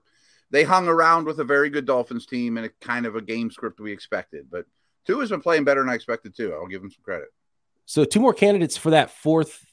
they 0.51 0.63
hung 0.63 0.87
around 0.87 1.25
with 1.25 1.39
a 1.39 1.43
very 1.43 1.69
good 1.69 1.85
Dolphins 1.85 2.25
team 2.25 2.57
and 2.57 2.65
a 2.65 2.69
kind 2.81 3.05
of 3.05 3.15
a 3.15 3.21
game 3.21 3.51
script 3.51 3.79
we 3.79 3.91
expected. 3.91 4.47
But 4.49 4.65
two 5.05 5.19
has 5.19 5.29
been 5.29 5.41
playing 5.41 5.63
better 5.63 5.81
than 5.81 5.89
I 5.89 5.95
expected 5.95 6.35
too. 6.35 6.53
I'll 6.53 6.67
give 6.67 6.83
him 6.83 6.91
some 6.91 7.03
credit. 7.03 7.29
So 7.85 8.03
two 8.03 8.19
more 8.19 8.33
candidates 8.33 8.77
for 8.77 8.91
that 8.91 9.11
fourth 9.11 9.65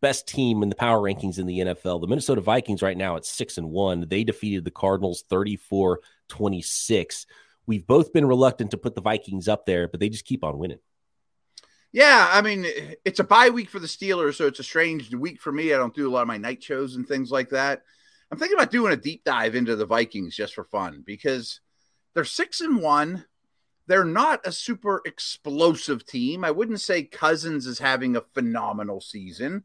best 0.00 0.26
team 0.26 0.62
in 0.62 0.68
the 0.68 0.74
power 0.74 1.00
rankings 1.00 1.38
in 1.38 1.46
the 1.46 1.60
NFL. 1.60 2.00
The 2.00 2.08
Minnesota 2.08 2.40
Vikings 2.40 2.82
right 2.82 2.96
now 2.96 3.16
at 3.16 3.24
six 3.24 3.56
and 3.56 3.70
one. 3.70 4.06
They 4.08 4.24
defeated 4.24 4.64
the 4.64 4.70
Cardinals 4.70 5.24
34 5.30 6.00
26. 6.28 7.26
We've 7.66 7.86
both 7.86 8.12
been 8.12 8.26
reluctant 8.26 8.72
to 8.72 8.76
put 8.76 8.94
the 8.94 9.00
Vikings 9.00 9.48
up 9.48 9.66
there, 9.66 9.86
but 9.86 10.00
they 10.00 10.08
just 10.08 10.24
keep 10.24 10.42
on 10.42 10.58
winning. 10.58 10.80
Yeah, 11.92 12.28
I 12.32 12.40
mean, 12.40 12.66
it's 13.04 13.20
a 13.20 13.24
bye 13.24 13.50
week 13.50 13.68
for 13.68 13.78
the 13.78 13.86
Steelers, 13.86 14.34
so 14.34 14.46
it's 14.46 14.58
a 14.58 14.64
strange 14.64 15.14
week 15.14 15.40
for 15.40 15.52
me. 15.52 15.72
I 15.72 15.76
don't 15.76 15.94
do 15.94 16.08
a 16.08 16.10
lot 16.10 16.22
of 16.22 16.28
my 16.28 16.38
night 16.38 16.62
shows 16.62 16.96
and 16.96 17.06
things 17.06 17.30
like 17.30 17.50
that. 17.50 17.82
I'm 18.32 18.38
thinking 18.38 18.56
about 18.56 18.70
doing 18.70 18.94
a 18.94 18.96
deep 18.96 19.24
dive 19.24 19.54
into 19.54 19.76
the 19.76 19.84
Vikings 19.84 20.34
just 20.34 20.54
for 20.54 20.64
fun 20.64 21.02
because 21.04 21.60
they're 22.14 22.24
six 22.24 22.62
and 22.62 22.80
one. 22.80 23.26
They're 23.88 24.06
not 24.06 24.46
a 24.46 24.52
super 24.52 25.02
explosive 25.04 26.06
team. 26.06 26.42
I 26.42 26.50
wouldn't 26.50 26.80
say 26.80 27.02
Cousins 27.02 27.66
is 27.66 27.78
having 27.78 28.16
a 28.16 28.22
phenomenal 28.22 29.02
season. 29.02 29.64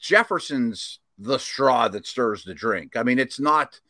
Jefferson's 0.00 0.98
the 1.18 1.38
straw 1.38 1.86
that 1.86 2.04
stirs 2.04 2.42
the 2.42 2.52
drink. 2.52 2.96
I 2.96 3.04
mean, 3.04 3.20
it's 3.20 3.38
not 3.38 3.80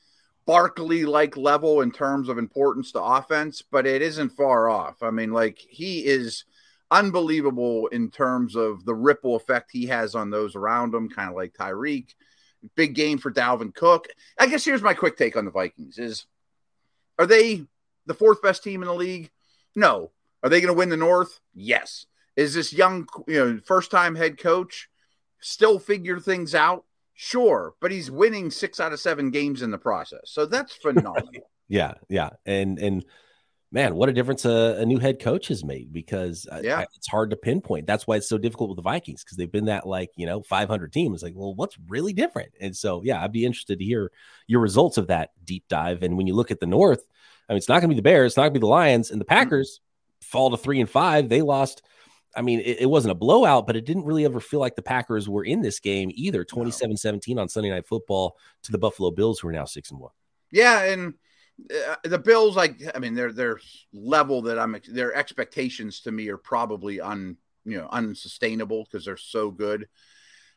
Barkley 0.45 1.07
like 1.07 1.39
level 1.39 1.81
in 1.81 1.91
terms 1.91 2.29
of 2.29 2.37
importance 2.37 2.93
to 2.93 3.03
offense, 3.03 3.63
but 3.63 3.87
it 3.87 4.03
isn't 4.03 4.37
far 4.37 4.69
off. 4.69 5.03
I 5.03 5.13
mean, 5.13 5.33
like 5.33 5.57
he 5.57 6.05
is 6.05 6.45
unbelievable 6.91 7.87
in 7.87 8.11
terms 8.11 8.55
of 8.55 8.85
the 8.85 8.95
ripple 8.95 9.35
effect 9.35 9.71
he 9.73 9.87
has 9.87 10.15
on 10.15 10.29
those 10.29 10.57
around 10.57 10.93
him, 10.93 11.09
kind 11.09 11.31
of 11.31 11.37
like 11.37 11.55
Tyreek. 11.55 12.15
Big 12.75 12.95
game 12.95 13.19
for 13.19 13.31
Dalvin 13.33 13.75
Cook. 13.75 14.09
I 14.39 14.47
guess 14.47 14.65
here's 14.65 14.83
my 14.83 14.95
quick 14.95 15.17
take 15.17 15.37
on 15.37 15.45
the 15.45 15.51
Vikings 15.51 15.99
is 15.99 16.27
are 17.19 17.27
they 17.27 17.65
the 18.07 18.15
fourth 18.15 18.43
best 18.43 18.63
team 18.63 18.83
in 18.83 18.89
the 18.89 18.95
league? 18.95 19.31
No. 19.75 20.11
Are 20.43 20.49
they 20.49 20.61
going 20.61 20.73
to 20.73 20.79
win 20.79 20.89
the 20.89 20.97
North? 20.97 21.41
Yes. 21.55 22.07
Is 22.37 22.55
this 22.55 22.73
young, 22.73 23.07
you 23.27 23.45
know, 23.45 23.61
first 23.65 23.91
time 23.91 24.15
head 24.15 24.39
coach 24.39 24.89
still 25.41 25.79
figure 25.79 26.21
things 26.21 26.55
out? 26.55 26.85
Sure, 27.15 27.75
but 27.81 27.93
he's 27.93 28.11
winning 28.11 28.51
6 28.51 28.81
out 28.81 28.93
of 28.93 28.99
7 28.99 29.31
games 29.31 29.63
in 29.63 29.71
the 29.71 29.79
process. 29.79 30.23
So 30.25 30.47
that's 30.47 30.75
phenomenal. 30.83 31.31
yeah, 31.69 31.95
yeah. 32.09 32.31
And 32.45 32.79
and 32.79 33.05
man, 33.75 33.97
what 33.97 34.09
a 34.09 34.13
difference 34.13 34.45
a, 34.45 34.77
a 34.79 34.87
new 34.87 35.01
head 35.01 35.19
coach 35.19 35.49
has 35.49 35.65
made 35.65 35.93
because 35.93 36.47
uh, 36.51 36.61
yeah. 36.63 36.79
I, 36.79 36.87
it's 36.95 37.09
hard 37.09 37.31
to 37.31 37.37
pinpoint. 37.37 37.89
That's 37.89 38.07
why 38.07 38.15
it's 38.15 38.29
so 38.29 38.39
difficult 38.39 38.71
with 38.71 38.77
the 38.77 38.83
Vikings 38.83 39.25
because 39.25 39.37
they've 39.37 39.51
been 39.51 39.65
that 39.65 39.85
like, 39.85 40.11
you 40.15 40.27
know, 40.27 40.43
500 40.43 40.93
team. 40.93 41.13
It's 41.13 41.25
like, 41.25 41.35
well, 41.35 41.57
what's 41.57 41.77
really 41.89 42.13
different? 42.13 42.53
And 42.61 42.75
so, 42.75 43.03
yeah, 43.03 43.21
I'd 43.21 43.33
be 43.33 43.45
interested 43.45 43.81
to 43.81 43.85
hear 43.85 44.13
your 44.47 44.61
results 44.61 44.97
of 44.97 45.09
that 45.09 45.31
deep 45.45 45.65
dive. 45.69 46.05
And 46.05 46.17
when 46.17 46.29
you 46.29 46.35
look 46.35 46.53
at 46.53 46.61
the 46.61 46.69
North, 46.69 47.05
I 47.49 47.53
mean, 47.53 47.59
it's 47.59 47.69
not 47.69 47.81
going 47.81 47.91
to 47.91 47.95
be 47.95 47.97
the 47.97 48.03
Bears, 48.03 48.33
it's 48.33 48.37
not 48.37 48.45
going 48.45 48.55
to 48.55 48.61
be 48.61 48.65
the 48.65 48.69
Lions, 48.69 49.11
and 49.11 49.21
the 49.21 49.25
mm-hmm. 49.25 49.35
Packers 49.41 49.81
mm-hmm. 49.81 50.31
fall 50.31 50.51
to 50.53 50.57
three 50.57 50.81
and 50.81 50.89
five. 50.89 51.29
They 51.29 51.43
lost. 51.43 51.83
I 52.37 52.43
mean, 52.43 52.61
it, 52.61 52.83
it, 52.83 52.87
wasn't 52.87 53.13
a 53.13 53.17
blowout, 53.17 53.67
but 53.67 53.77
it 53.77 53.85
didn't 53.85 54.05
really 54.05 54.25
ever 54.25 54.41
feel 54.41 54.59
like 54.59 54.75
the 54.75 54.83
Packers 54.83 55.29
were 55.29 55.45
in 55.45 55.63
this 55.63 55.79
game 55.79 56.11
either. 56.15 56.45
27 56.45 56.97
17 56.97 57.39
on 57.39 57.49
Sunday 57.49 57.71
Night 57.71 57.87
Football 57.87 58.37
to 58.63 58.73
the 58.73 58.79
Buffalo 58.79 59.11
Bills, 59.11 59.39
who 59.39 59.49
are 59.49 59.53
now 59.53 59.65
six 59.65 59.91
and 59.91 60.01
one. 60.01 60.11
Yeah. 60.51 60.83
And 60.85 61.15
Uh, 61.61 61.95
the 62.05 62.19
Bills, 62.19 62.57
like 62.57 62.83
I 62.95 62.99
mean, 62.99 63.15
their 63.15 63.33
their 63.33 63.61
level 63.93 64.43
that 64.43 64.59
I'm 64.59 64.77
their 64.89 65.15
expectations 65.15 66.01
to 66.01 66.13
me 66.13 66.29
are 66.29 66.37
probably 66.37 67.01
un 67.01 67.37
you 67.65 67.79
know 67.79 67.89
unsustainable 67.91 68.85
because 68.85 69.05
they're 69.05 69.17
so 69.17 69.51
good. 69.51 69.89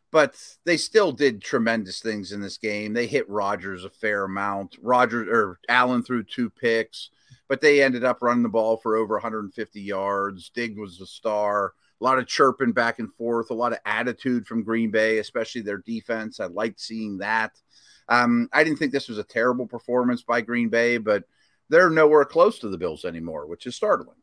But 0.09 0.35
they 0.65 0.77
still 0.77 1.11
did 1.11 1.41
tremendous 1.41 1.99
things 1.99 2.31
in 2.31 2.39
this 2.39 2.57
game. 2.57 2.93
They 2.93 3.07
hit 3.07 3.29
Rodgers 3.29 3.83
a 3.83 3.89
fair 3.89 4.23
amount. 4.23 4.77
Rodgers 4.81 5.27
or 5.29 5.59
Allen 5.67 6.01
threw 6.01 6.23
two 6.23 6.49
picks, 6.49 7.09
but 7.49 7.59
they 7.59 7.83
ended 7.83 8.05
up 8.05 8.21
running 8.21 8.43
the 8.43 8.49
ball 8.49 8.77
for 8.77 8.95
over 8.95 9.15
150 9.15 9.81
yards. 9.81 10.49
Dig 10.49 10.79
was 10.79 10.97
the 10.97 11.05
star. 11.05 11.73
A 11.99 12.03
lot 12.03 12.19
of 12.19 12.27
chirping 12.27 12.73
back 12.73 12.99
and 12.99 13.13
forth, 13.13 13.49
a 13.49 13.55
lot 13.55 13.71
of 13.73 13.79
attitude 13.85 14.45
from 14.45 14.63
Green 14.63 14.91
Bay, 14.91 15.17
especially 15.17 15.61
their 15.61 15.79
defense. 15.79 16.39
I 16.39 16.45
liked 16.45 16.79
seeing 16.79 17.17
that. 17.19 17.59
Um, 18.07 18.49
I 18.53 18.63
didn't 18.63 18.79
think 18.79 18.91
this 18.91 19.09
was 19.09 19.17
a 19.17 19.23
terrible 19.23 19.67
performance 19.67 20.21
by 20.21 20.41
Green 20.41 20.69
Bay, 20.69 20.97
but 20.97 21.23
they're 21.69 21.89
nowhere 21.89 22.25
close 22.25 22.59
to 22.59 22.69
the 22.69 22.77
Bills 22.77 23.03
anymore, 23.03 23.47
which 23.47 23.65
is 23.65 23.75
startling. 23.75 24.15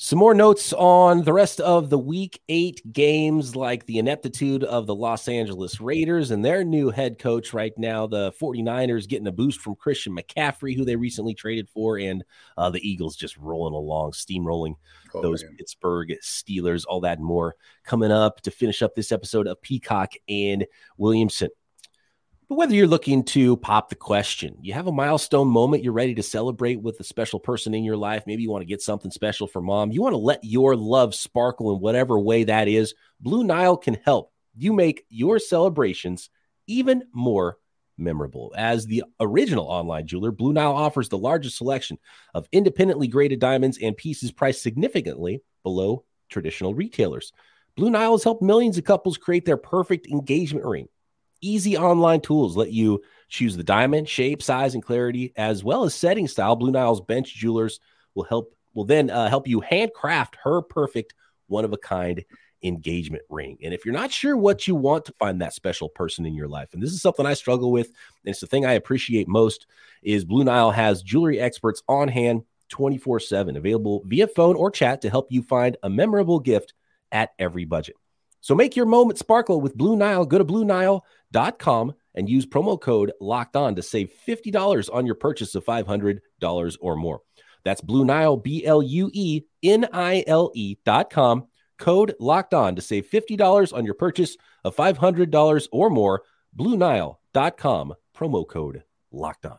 Some 0.00 0.20
more 0.20 0.32
notes 0.32 0.72
on 0.74 1.24
the 1.24 1.32
rest 1.32 1.58
of 1.58 1.90
the 1.90 1.98
week 1.98 2.40
eight 2.48 2.80
games, 2.92 3.56
like 3.56 3.84
the 3.84 3.98
ineptitude 3.98 4.62
of 4.62 4.86
the 4.86 4.94
Los 4.94 5.26
Angeles 5.26 5.80
Raiders 5.80 6.30
and 6.30 6.44
their 6.44 6.62
new 6.62 6.90
head 6.90 7.18
coach 7.18 7.52
right 7.52 7.76
now. 7.76 8.06
The 8.06 8.30
49ers 8.40 9.08
getting 9.08 9.26
a 9.26 9.32
boost 9.32 9.60
from 9.60 9.74
Christian 9.74 10.16
McCaffrey, 10.16 10.76
who 10.76 10.84
they 10.84 10.94
recently 10.94 11.34
traded 11.34 11.68
for, 11.68 11.98
and 11.98 12.22
uh, 12.56 12.70
the 12.70 12.88
Eagles 12.88 13.16
just 13.16 13.36
rolling 13.38 13.74
along, 13.74 14.12
steamrolling 14.12 14.74
oh, 15.14 15.20
those 15.20 15.42
man. 15.42 15.56
Pittsburgh 15.56 16.14
Steelers, 16.22 16.84
all 16.86 17.00
that 17.00 17.18
and 17.18 17.26
more 17.26 17.56
coming 17.82 18.12
up 18.12 18.40
to 18.42 18.52
finish 18.52 18.82
up 18.82 18.94
this 18.94 19.10
episode 19.10 19.48
of 19.48 19.60
Peacock 19.62 20.12
and 20.28 20.64
Williamson. 20.96 21.48
But 22.48 22.56
whether 22.56 22.74
you're 22.74 22.86
looking 22.86 23.24
to 23.24 23.58
pop 23.58 23.90
the 23.90 23.94
question, 23.94 24.56
you 24.62 24.72
have 24.72 24.86
a 24.86 24.92
milestone 24.92 25.48
moment 25.48 25.84
you're 25.84 25.92
ready 25.92 26.14
to 26.14 26.22
celebrate 26.22 26.80
with 26.80 26.98
a 26.98 27.04
special 27.04 27.38
person 27.38 27.74
in 27.74 27.84
your 27.84 27.98
life, 27.98 28.24
maybe 28.26 28.42
you 28.42 28.50
want 28.50 28.62
to 28.62 28.68
get 28.68 28.80
something 28.80 29.10
special 29.10 29.46
for 29.46 29.60
mom, 29.60 29.90
you 29.90 30.00
want 30.00 30.14
to 30.14 30.18
let 30.18 30.42
your 30.42 30.74
love 30.74 31.14
sparkle 31.14 31.74
in 31.74 31.80
whatever 31.80 32.18
way 32.18 32.44
that 32.44 32.66
is, 32.66 32.94
Blue 33.20 33.44
Nile 33.44 33.76
can 33.76 33.98
help 34.02 34.32
you 34.56 34.72
make 34.72 35.04
your 35.10 35.38
celebrations 35.38 36.30
even 36.66 37.02
more 37.12 37.58
memorable. 37.98 38.54
As 38.56 38.86
the 38.86 39.04
original 39.20 39.66
online 39.66 40.06
jeweler, 40.06 40.32
Blue 40.32 40.54
Nile 40.54 40.72
offers 40.72 41.10
the 41.10 41.18
largest 41.18 41.58
selection 41.58 41.98
of 42.32 42.48
independently 42.50 43.08
graded 43.08 43.40
diamonds 43.40 43.78
and 43.82 43.94
pieces 43.94 44.32
priced 44.32 44.62
significantly 44.62 45.42
below 45.64 46.04
traditional 46.30 46.74
retailers. 46.74 47.32
Blue 47.76 47.90
Nile 47.90 48.12
has 48.12 48.24
helped 48.24 48.42
millions 48.42 48.78
of 48.78 48.84
couples 48.84 49.18
create 49.18 49.44
their 49.44 49.58
perfect 49.58 50.06
engagement 50.06 50.64
ring. 50.64 50.88
Easy 51.40 51.76
online 51.76 52.20
tools 52.20 52.56
let 52.56 52.72
you 52.72 53.02
choose 53.28 53.56
the 53.56 53.64
diamond, 53.64 54.08
shape, 54.08 54.42
size, 54.42 54.74
and 54.74 54.82
clarity, 54.82 55.32
as 55.36 55.62
well 55.62 55.84
as 55.84 55.94
setting 55.94 56.26
style. 56.26 56.56
Blue 56.56 56.70
Nile's 56.70 57.00
bench 57.00 57.34
jewelers 57.34 57.80
will 58.14 58.24
help 58.24 58.54
will 58.74 58.84
then 58.84 59.10
uh, 59.10 59.28
help 59.28 59.48
you 59.48 59.60
handcraft 59.60 60.36
her 60.42 60.62
perfect 60.62 61.14
one 61.46 61.64
of 61.64 61.72
a 61.72 61.78
kind 61.78 62.24
engagement 62.62 63.22
ring. 63.28 63.58
And 63.62 63.72
if 63.72 63.84
you're 63.84 63.94
not 63.94 64.12
sure 64.12 64.36
what 64.36 64.66
you 64.66 64.74
want 64.74 65.04
to 65.06 65.12
find 65.12 65.40
that 65.40 65.54
special 65.54 65.88
person 65.88 66.26
in 66.26 66.34
your 66.34 66.48
life, 66.48 66.70
and 66.72 66.82
this 66.82 66.92
is 66.92 67.02
something 67.02 67.26
I 67.26 67.34
struggle 67.34 67.70
with, 67.70 67.86
and 67.86 68.30
it's 68.30 68.40
the 68.40 68.46
thing 68.46 68.66
I 68.66 68.72
appreciate 68.72 69.28
most, 69.28 69.66
is 70.02 70.24
Blue 70.24 70.44
Nile 70.44 70.70
has 70.70 71.02
jewelry 71.02 71.40
experts 71.40 71.82
on 71.88 72.08
hand 72.08 72.42
24 72.68 73.20
7, 73.20 73.56
available 73.56 74.02
via 74.06 74.26
phone 74.26 74.56
or 74.56 74.70
chat 74.70 75.02
to 75.02 75.10
help 75.10 75.28
you 75.30 75.42
find 75.42 75.76
a 75.82 75.90
memorable 75.90 76.40
gift 76.40 76.74
at 77.10 77.30
every 77.38 77.64
budget. 77.64 77.96
So 78.40 78.54
make 78.54 78.76
your 78.76 78.86
moment 78.86 79.18
sparkle 79.18 79.60
with 79.60 79.76
Blue 79.76 79.96
Nile. 79.96 80.24
Go 80.24 80.38
to 80.38 80.44
BlueNile.com 81.32 81.94
and 82.14 82.28
use 82.28 82.46
promo 82.46 82.80
code 82.80 83.12
locked 83.20 83.56
on 83.56 83.74
to 83.76 83.82
save 83.82 84.10
$50 84.26 84.92
on 84.92 85.06
your 85.06 85.14
purchase 85.14 85.54
of 85.54 85.64
$500 85.64 86.20
or 86.80 86.96
more. 86.96 87.20
That's 87.64 87.80
Blue 87.80 88.04
Nile, 88.04 88.36
B 88.36 88.64
L 88.64 88.82
U 88.82 89.10
E 89.12 89.42
N 89.62 89.88
I 89.92 90.24
L 90.26 90.50
E 90.54 90.76
dot 90.84 91.10
com. 91.10 91.46
Code 91.78 92.14
locked 92.18 92.54
on 92.54 92.76
to 92.76 92.82
save 92.82 93.08
$50 93.08 93.72
on 93.76 93.84
your 93.84 93.94
purchase 93.94 94.36
of 94.64 94.74
$500 94.74 95.68
or 95.70 95.90
more. 95.90 96.22
BlueNile.com, 96.56 97.94
promo 98.16 98.48
code 98.48 98.82
locked 99.12 99.46
on. 99.46 99.58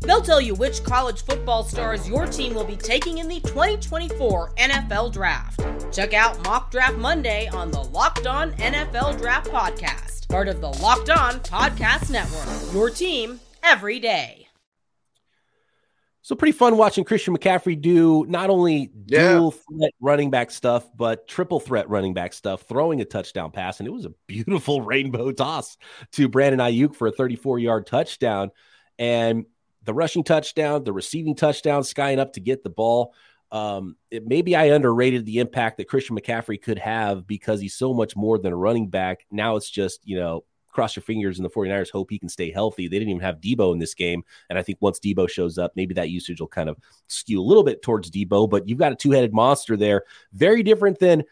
They'll 0.00 0.22
tell 0.22 0.40
you 0.40 0.54
which 0.54 0.84
college 0.84 1.22
football 1.24 1.64
stars 1.64 2.08
your 2.08 2.26
team 2.26 2.54
will 2.54 2.64
be 2.64 2.76
taking 2.76 3.18
in 3.18 3.28
the 3.28 3.40
2024 3.40 4.52
NFL 4.56 5.12
Draft. 5.12 5.60
Check 5.92 6.12
out 6.14 6.42
Mock 6.44 6.70
Draft 6.70 6.96
Monday 6.98 7.48
on 7.48 7.70
the 7.70 7.80
Locked 7.82 8.26
On 8.26 8.52
NFL 8.52 9.18
Draft 9.18 9.50
Podcast, 9.50 10.28
part 10.28 10.48
of 10.48 10.60
the 10.60 10.68
Locked 10.68 11.10
On 11.10 11.40
Podcast 11.40 12.10
Network. 12.10 12.74
Your 12.74 12.90
team 12.90 13.40
every 13.62 13.98
day. 13.98 14.42
So 16.22 16.34
pretty 16.34 16.52
fun 16.52 16.76
watching 16.76 17.04
Christian 17.04 17.36
McCaffrey 17.36 17.80
do 17.80 18.26
not 18.28 18.50
only 18.50 18.90
Yeah. 19.06 19.34
dual 19.34 19.52
threat 19.52 19.92
running 20.00 20.30
back 20.30 20.50
stuff, 20.50 20.84
but 20.96 21.28
triple 21.28 21.60
threat 21.60 21.88
running 21.88 22.14
back 22.14 22.32
stuff, 22.32 22.62
throwing 22.62 23.00
a 23.00 23.04
touchdown 23.04 23.52
pass. 23.52 23.78
And 23.78 23.86
it 23.86 23.92
was 23.92 24.06
a 24.06 24.12
beautiful 24.26 24.80
rainbow 24.82 25.30
toss 25.30 25.76
to 26.12 26.28
Brandon 26.28 26.58
Aiyuk 26.60 26.96
for 26.96 27.06
a 27.06 27.12
34 27.12 27.60
yard 27.60 27.86
touchdown. 27.86 28.50
And 28.98 29.46
the 29.86 29.94
rushing 29.94 30.24
touchdown, 30.24 30.84
the 30.84 30.92
receiving 30.92 31.34
touchdown, 31.34 31.82
skying 31.84 32.18
up 32.18 32.34
to 32.34 32.40
get 32.40 32.62
the 32.62 32.70
ball. 32.70 33.14
Um, 33.52 33.96
it, 34.10 34.26
maybe 34.26 34.56
I 34.56 34.66
underrated 34.66 35.24
the 35.24 35.38
impact 35.38 35.78
that 35.78 35.88
Christian 35.88 36.18
McCaffrey 36.18 36.60
could 36.60 36.78
have 36.78 37.26
because 37.26 37.60
he's 37.60 37.76
so 37.76 37.94
much 37.94 38.16
more 38.16 38.38
than 38.38 38.52
a 38.52 38.56
running 38.56 38.90
back. 38.90 39.24
Now 39.30 39.56
it's 39.56 39.70
just, 39.70 40.00
you 40.04 40.18
know, 40.18 40.44
cross 40.72 40.94
your 40.94 41.04
fingers 41.04 41.38
and 41.38 41.44
the 41.44 41.50
49ers 41.50 41.90
hope 41.90 42.10
he 42.10 42.18
can 42.18 42.28
stay 42.28 42.50
healthy. 42.50 42.86
They 42.86 42.98
didn't 42.98 43.10
even 43.10 43.22
have 43.22 43.40
Deebo 43.40 43.72
in 43.72 43.78
this 43.78 43.94
game. 43.94 44.24
And 44.50 44.58
I 44.58 44.62
think 44.62 44.78
once 44.82 45.00
Deebo 45.00 45.30
shows 45.30 45.56
up, 45.56 45.72
maybe 45.74 45.94
that 45.94 46.10
usage 46.10 46.40
will 46.40 46.48
kind 46.48 46.68
of 46.68 46.76
skew 47.06 47.40
a 47.40 47.42
little 47.42 47.62
bit 47.62 47.80
towards 47.80 48.10
Deebo, 48.10 48.50
but 48.50 48.68
you've 48.68 48.78
got 48.78 48.92
a 48.92 48.96
two 48.96 49.12
headed 49.12 49.32
monster 49.32 49.76
there. 49.76 50.02
Very 50.32 50.62
different 50.62 50.98
than 50.98 51.24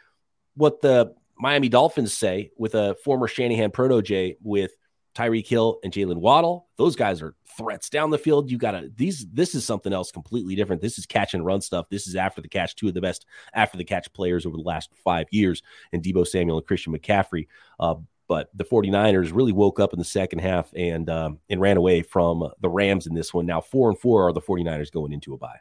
what 0.54 0.80
the 0.80 1.12
Miami 1.36 1.68
Dolphins 1.68 2.14
say 2.14 2.52
with 2.56 2.74
a 2.74 2.94
former 3.04 3.26
Shanahan 3.26 3.70
protege 3.70 4.36
with 4.40 4.76
Tyreek 5.14 5.46
Hill 5.46 5.78
and 5.84 5.92
Jaylen 5.92 6.16
Waddle. 6.16 6.68
Those 6.76 6.96
guys 6.96 7.22
are 7.22 7.34
threats 7.56 7.88
down 7.88 8.10
the 8.10 8.18
field. 8.18 8.50
You 8.50 8.58
got 8.58 8.72
to 8.72 8.90
these. 8.94 9.26
This 9.32 9.54
is 9.54 9.64
something 9.64 9.92
else 9.92 10.10
completely 10.10 10.54
different. 10.54 10.82
This 10.82 10.98
is 10.98 11.06
catch 11.06 11.34
and 11.34 11.44
run 11.44 11.60
stuff. 11.60 11.88
This 11.88 12.06
is 12.06 12.16
after 12.16 12.40
the 12.40 12.48
catch. 12.48 12.74
Two 12.74 12.88
of 12.88 12.94
the 12.94 13.00
best 13.00 13.26
after 13.52 13.78
the 13.78 13.84
catch 13.84 14.12
players 14.12 14.44
over 14.44 14.56
the 14.56 14.62
last 14.62 14.90
five 15.04 15.26
years, 15.30 15.62
and 15.92 16.02
Deebo 16.02 16.26
Samuel 16.26 16.58
and 16.58 16.66
Christian 16.66 16.96
McCaffrey. 16.96 17.46
Uh, 17.78 17.96
but 18.26 18.48
the 18.54 18.64
49ers 18.64 19.34
really 19.34 19.52
woke 19.52 19.78
up 19.78 19.92
in 19.92 19.98
the 19.98 20.04
second 20.04 20.40
half 20.40 20.72
and 20.74 21.08
um, 21.10 21.38
and 21.48 21.60
ran 21.60 21.76
away 21.76 22.02
from 22.02 22.48
the 22.60 22.68
Rams 22.68 23.06
in 23.06 23.14
this 23.14 23.32
one. 23.32 23.46
Now 23.46 23.60
four 23.60 23.88
and 23.90 23.98
four 23.98 24.28
are 24.28 24.32
the 24.32 24.40
49ers 24.40 24.90
going 24.90 25.12
into 25.12 25.34
a 25.34 25.38
bye. 25.38 25.60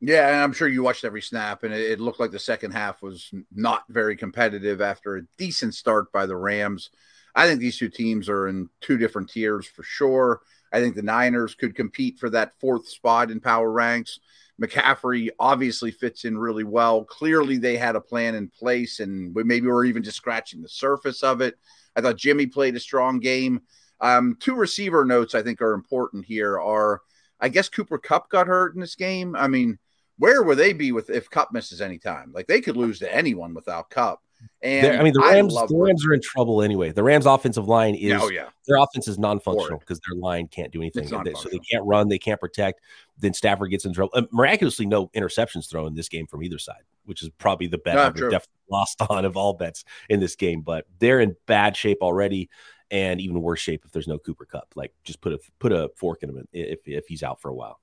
Yeah, 0.00 0.28
and 0.28 0.42
I'm 0.42 0.52
sure 0.52 0.68
you 0.68 0.82
watched 0.82 1.04
every 1.04 1.22
snap, 1.22 1.62
and 1.62 1.72
it, 1.72 1.92
it 1.92 2.00
looked 2.00 2.20
like 2.20 2.30
the 2.30 2.38
second 2.38 2.72
half 2.72 3.00
was 3.00 3.32
not 3.54 3.84
very 3.88 4.16
competitive 4.16 4.82
after 4.82 5.16
a 5.16 5.22
decent 5.38 5.74
start 5.74 6.12
by 6.12 6.26
the 6.26 6.36
Rams. 6.36 6.90
I 7.34 7.46
think 7.46 7.60
these 7.60 7.78
two 7.78 7.88
teams 7.88 8.28
are 8.28 8.48
in 8.48 8.68
two 8.80 8.96
different 8.96 9.30
tiers 9.30 9.66
for 9.66 9.82
sure. 9.82 10.40
I 10.72 10.80
think 10.80 10.94
the 10.94 11.02
Niners 11.02 11.54
could 11.54 11.74
compete 11.74 12.18
for 12.18 12.30
that 12.30 12.58
fourth 12.60 12.88
spot 12.88 13.30
in 13.30 13.40
power 13.40 13.70
ranks. 13.70 14.20
McCaffrey 14.60 15.30
obviously 15.38 15.90
fits 15.90 16.24
in 16.24 16.38
really 16.38 16.64
well. 16.64 17.04
Clearly, 17.04 17.56
they 17.56 17.76
had 17.76 17.96
a 17.96 18.00
plan 18.00 18.34
in 18.34 18.48
place, 18.48 19.00
and 19.00 19.34
we 19.34 19.42
maybe 19.42 19.66
we're 19.66 19.84
even 19.84 20.02
just 20.02 20.16
scratching 20.16 20.62
the 20.62 20.68
surface 20.68 21.22
of 21.22 21.40
it. 21.40 21.56
I 21.96 22.00
thought 22.00 22.16
Jimmy 22.16 22.46
played 22.46 22.76
a 22.76 22.80
strong 22.80 23.18
game. 23.18 23.62
Um, 24.00 24.36
two 24.38 24.54
receiver 24.54 25.04
notes 25.04 25.34
I 25.34 25.42
think 25.42 25.60
are 25.60 25.74
important 25.74 26.24
here 26.24 26.60
are 26.60 27.00
I 27.40 27.48
guess 27.48 27.68
Cooper 27.68 27.98
Kupp 27.98 28.30
got 28.30 28.46
hurt 28.46 28.74
in 28.74 28.80
this 28.80 28.94
game. 28.94 29.36
I 29.36 29.48
mean, 29.48 29.78
where 30.18 30.42
would 30.42 30.58
they 30.58 30.72
be 30.72 30.92
with 30.92 31.10
if 31.10 31.30
Kupp 31.30 31.52
misses 31.52 31.80
any 31.80 31.98
time? 31.98 32.32
Like 32.32 32.46
they 32.46 32.60
could 32.60 32.76
lose 32.76 32.98
to 33.00 33.14
anyone 33.14 33.54
without 33.54 33.90
Kupp. 33.90 34.20
And 34.62 34.84
They're- 34.86 34.98
I 34.98 35.02
mean, 35.02 35.12
the 35.12 35.20
Rams, 35.20 35.54
the 35.54 35.76
Rams 35.76 36.06
are 36.06 36.12
in 36.14 36.20
trouble 36.22 36.62
anyway. 36.62 36.90
The 36.92 37.02
Rams' 37.02 37.26
offensive 37.26 37.68
line 37.68 37.94
is 37.94 38.20
oh 38.22 38.28
yeah, 38.28 38.48
their 38.66 38.76
offense 38.76 39.08
is 39.08 39.18
non-functional 39.18 39.78
because 39.78 40.00
their 40.08 40.16
line 40.18 40.48
can't 40.48 40.72
do 40.72 40.80
anything. 40.80 41.04
They- 41.24 41.34
So 41.34 41.48
they 41.50 41.58
can't 41.58 41.84
run, 41.84 42.08
they 42.08 42.18
can't 42.18 42.40
protect. 42.40 42.80
Then 43.18 43.34
Stafford 43.34 43.70
gets 43.70 43.84
in 43.84 43.92
trouble. 43.92 44.10
Uh, 44.14 44.22
miraculously, 44.32 44.86
no 44.86 45.08
interceptions 45.08 45.68
thrown 45.70 45.86
in 45.88 45.94
this 45.94 46.08
game 46.08 46.26
from 46.26 46.42
either 46.42 46.58
side, 46.58 46.82
which 47.04 47.22
is 47.22 47.30
probably 47.38 47.66
the 47.66 47.78
bet 47.78 47.96
Ah, 47.98 48.02
I 48.04 48.06
would 48.08 48.16
true. 48.16 48.30
definitely 48.30 48.54
lost 48.70 49.00
on 49.10 49.24
of 49.24 49.36
all 49.36 49.52
bets 49.54 49.84
in 50.08 50.20
this 50.20 50.34
game. 50.36 50.62
But 50.62 50.86
they're 50.98 51.20
in 51.20 51.36
bad 51.46 51.76
shape 51.76 51.98
already, 52.00 52.48
and 52.90 53.20
even 53.20 53.40
worse 53.42 53.60
shape 53.60 53.84
if 53.84 53.92
there's 53.92 54.08
no 54.08 54.18
Cooper 54.18 54.44
Kupp. 54.46 54.72
Like 54.74 54.92
just 55.04 55.20
put 55.20 55.32
a 55.32 55.38
put 55.58 55.72
a 55.72 55.90
fork 55.96 56.22
in 56.22 56.30
him 56.30 56.48
if 56.52 56.80
if 56.86 57.06
he's 57.06 57.22
out 57.22 57.40
for 57.40 57.50
a 57.50 57.54
while. 57.54 57.80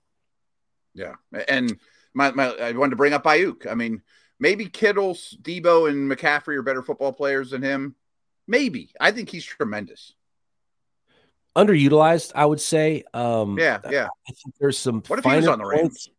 yeah. 0.94 1.16
And 1.48 1.80
my, 2.14 2.32
my 2.32 2.48
I 2.56 2.72
wanted 2.74 2.90
to 2.92 2.96
bring 2.98 3.14
up 3.14 3.24
Aiyuk. 3.24 3.66
I 3.70 3.74
mean, 3.76 4.02
maybe 4.42 4.66
Kittle, 4.66 5.14
Deebo, 5.14 5.88
and 5.88 6.12
McCaffrey 6.12 6.58
are 6.58 6.64
better 6.64 6.82
football 6.82 7.14
players 7.14 7.52
than 7.52 7.62
him. 7.62 7.96
Maybe 8.48 8.92
I 9.00 9.12
think 9.12 9.30
he's 9.30 9.46
tremendous. 9.46 10.14
Underutilized, 11.56 12.32
I 12.36 12.46
would 12.46 12.60
say. 12.60 13.04
Um, 13.14 13.58
Yeah, 13.58 13.80
yeah. 13.90 14.08
I 14.28 14.34
think 14.34 14.56
there's 14.60 14.78
some. 14.78 15.04
What 15.08 15.20
if 15.20 15.26
he 15.26 15.36
was 15.36 15.48
on 15.48 15.60
the 15.60 15.66
Rams? 15.66 15.82
points. 15.82 16.10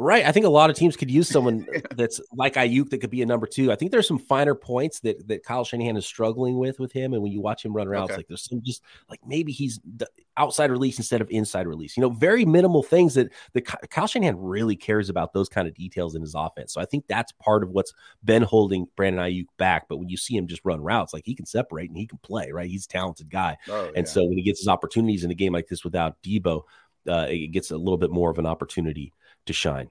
Right. 0.00 0.24
I 0.24 0.32
think 0.32 0.46
a 0.46 0.50
lot 0.50 0.70
of 0.70 0.76
teams 0.76 0.96
could 0.96 1.10
use 1.10 1.28
someone 1.32 1.66
that's 1.94 2.20
like 2.32 2.54
Aiyuk 2.54 2.88
that 2.90 2.98
could 2.98 3.10
be 3.10 3.20
a 3.22 3.26
number 3.26 3.46
two. 3.46 3.70
I 3.70 3.76
think 3.76 3.90
there's 3.90 4.08
some 4.08 4.18
finer 4.18 4.54
points 4.54 5.00
that 5.00 5.28
that 5.28 5.44
Kyle 5.44 5.64
Shanahan 5.64 5.96
is 5.96 6.06
struggling 6.06 6.58
with 6.58 6.80
with 6.80 6.92
him. 6.92 7.12
And 7.12 7.22
when 7.22 7.32
you 7.32 7.40
watch 7.40 7.64
him 7.64 7.74
run 7.74 7.86
around, 7.86 8.04
it's 8.08 8.16
like 8.16 8.28
there's 8.28 8.48
some 8.48 8.62
just 8.62 8.82
like 9.08 9.20
maybe 9.26 9.52
he's 9.52 9.78
the 9.96 10.08
outside 10.36 10.70
release 10.70 10.96
instead 10.98 11.20
of 11.20 11.30
inside 11.30 11.66
release. 11.66 11.96
You 11.96 12.00
know, 12.00 12.08
very 12.08 12.46
minimal 12.46 12.82
things 12.82 13.14
that 13.14 13.30
the 13.52 13.60
Kyle 13.60 14.06
Shanahan 14.06 14.38
really 14.38 14.74
cares 14.74 15.10
about 15.10 15.34
those 15.34 15.48
kind 15.50 15.68
of 15.68 15.74
details 15.74 16.14
in 16.14 16.22
his 16.22 16.34
offense. 16.34 16.72
So 16.72 16.80
I 16.80 16.86
think 16.86 17.06
that's 17.06 17.32
part 17.32 17.62
of 17.62 17.70
what's 17.70 17.92
been 18.24 18.42
holding 18.42 18.86
Brandon 18.96 19.22
Aiyuk 19.22 19.46
back. 19.58 19.86
But 19.88 19.98
when 19.98 20.08
you 20.08 20.16
see 20.16 20.34
him 20.34 20.46
just 20.46 20.62
run 20.64 20.80
routes, 20.80 21.12
like 21.12 21.26
he 21.26 21.34
can 21.34 21.44
separate 21.46 21.90
and 21.90 21.98
he 21.98 22.06
can 22.06 22.18
play, 22.18 22.52
right? 22.52 22.70
He's 22.70 22.86
a 22.86 22.88
talented 22.88 23.28
guy. 23.28 23.58
Oh, 23.68 23.88
And 23.94 24.06
yeah. 24.06 24.12
so 24.12 24.24
when 24.24 24.38
he 24.38 24.42
gets 24.42 24.60
his 24.60 24.68
opportunities 24.68 25.24
in 25.24 25.30
a 25.30 25.34
game 25.34 25.52
like 25.52 25.68
this 25.68 25.84
without 25.84 26.22
Deebo, 26.22 26.62
uh, 27.08 27.26
it 27.28 27.48
gets 27.48 27.70
a 27.70 27.76
little 27.76 27.98
bit 27.98 28.10
more 28.10 28.30
of 28.30 28.38
an 28.38 28.46
opportunity 28.46 29.12
to 29.46 29.52
shine. 29.52 29.88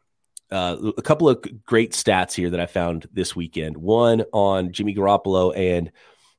Uh, 0.51 0.91
a 0.97 1.01
couple 1.01 1.29
of 1.29 1.45
great 1.65 1.91
stats 1.91 2.33
here 2.33 2.49
that 2.49 2.59
I 2.59 2.65
found 2.65 3.07
this 3.13 3.35
weekend. 3.35 3.77
One 3.77 4.23
on 4.33 4.71
Jimmy 4.71 4.95
Garoppolo 4.95 5.55
and 5.55 5.91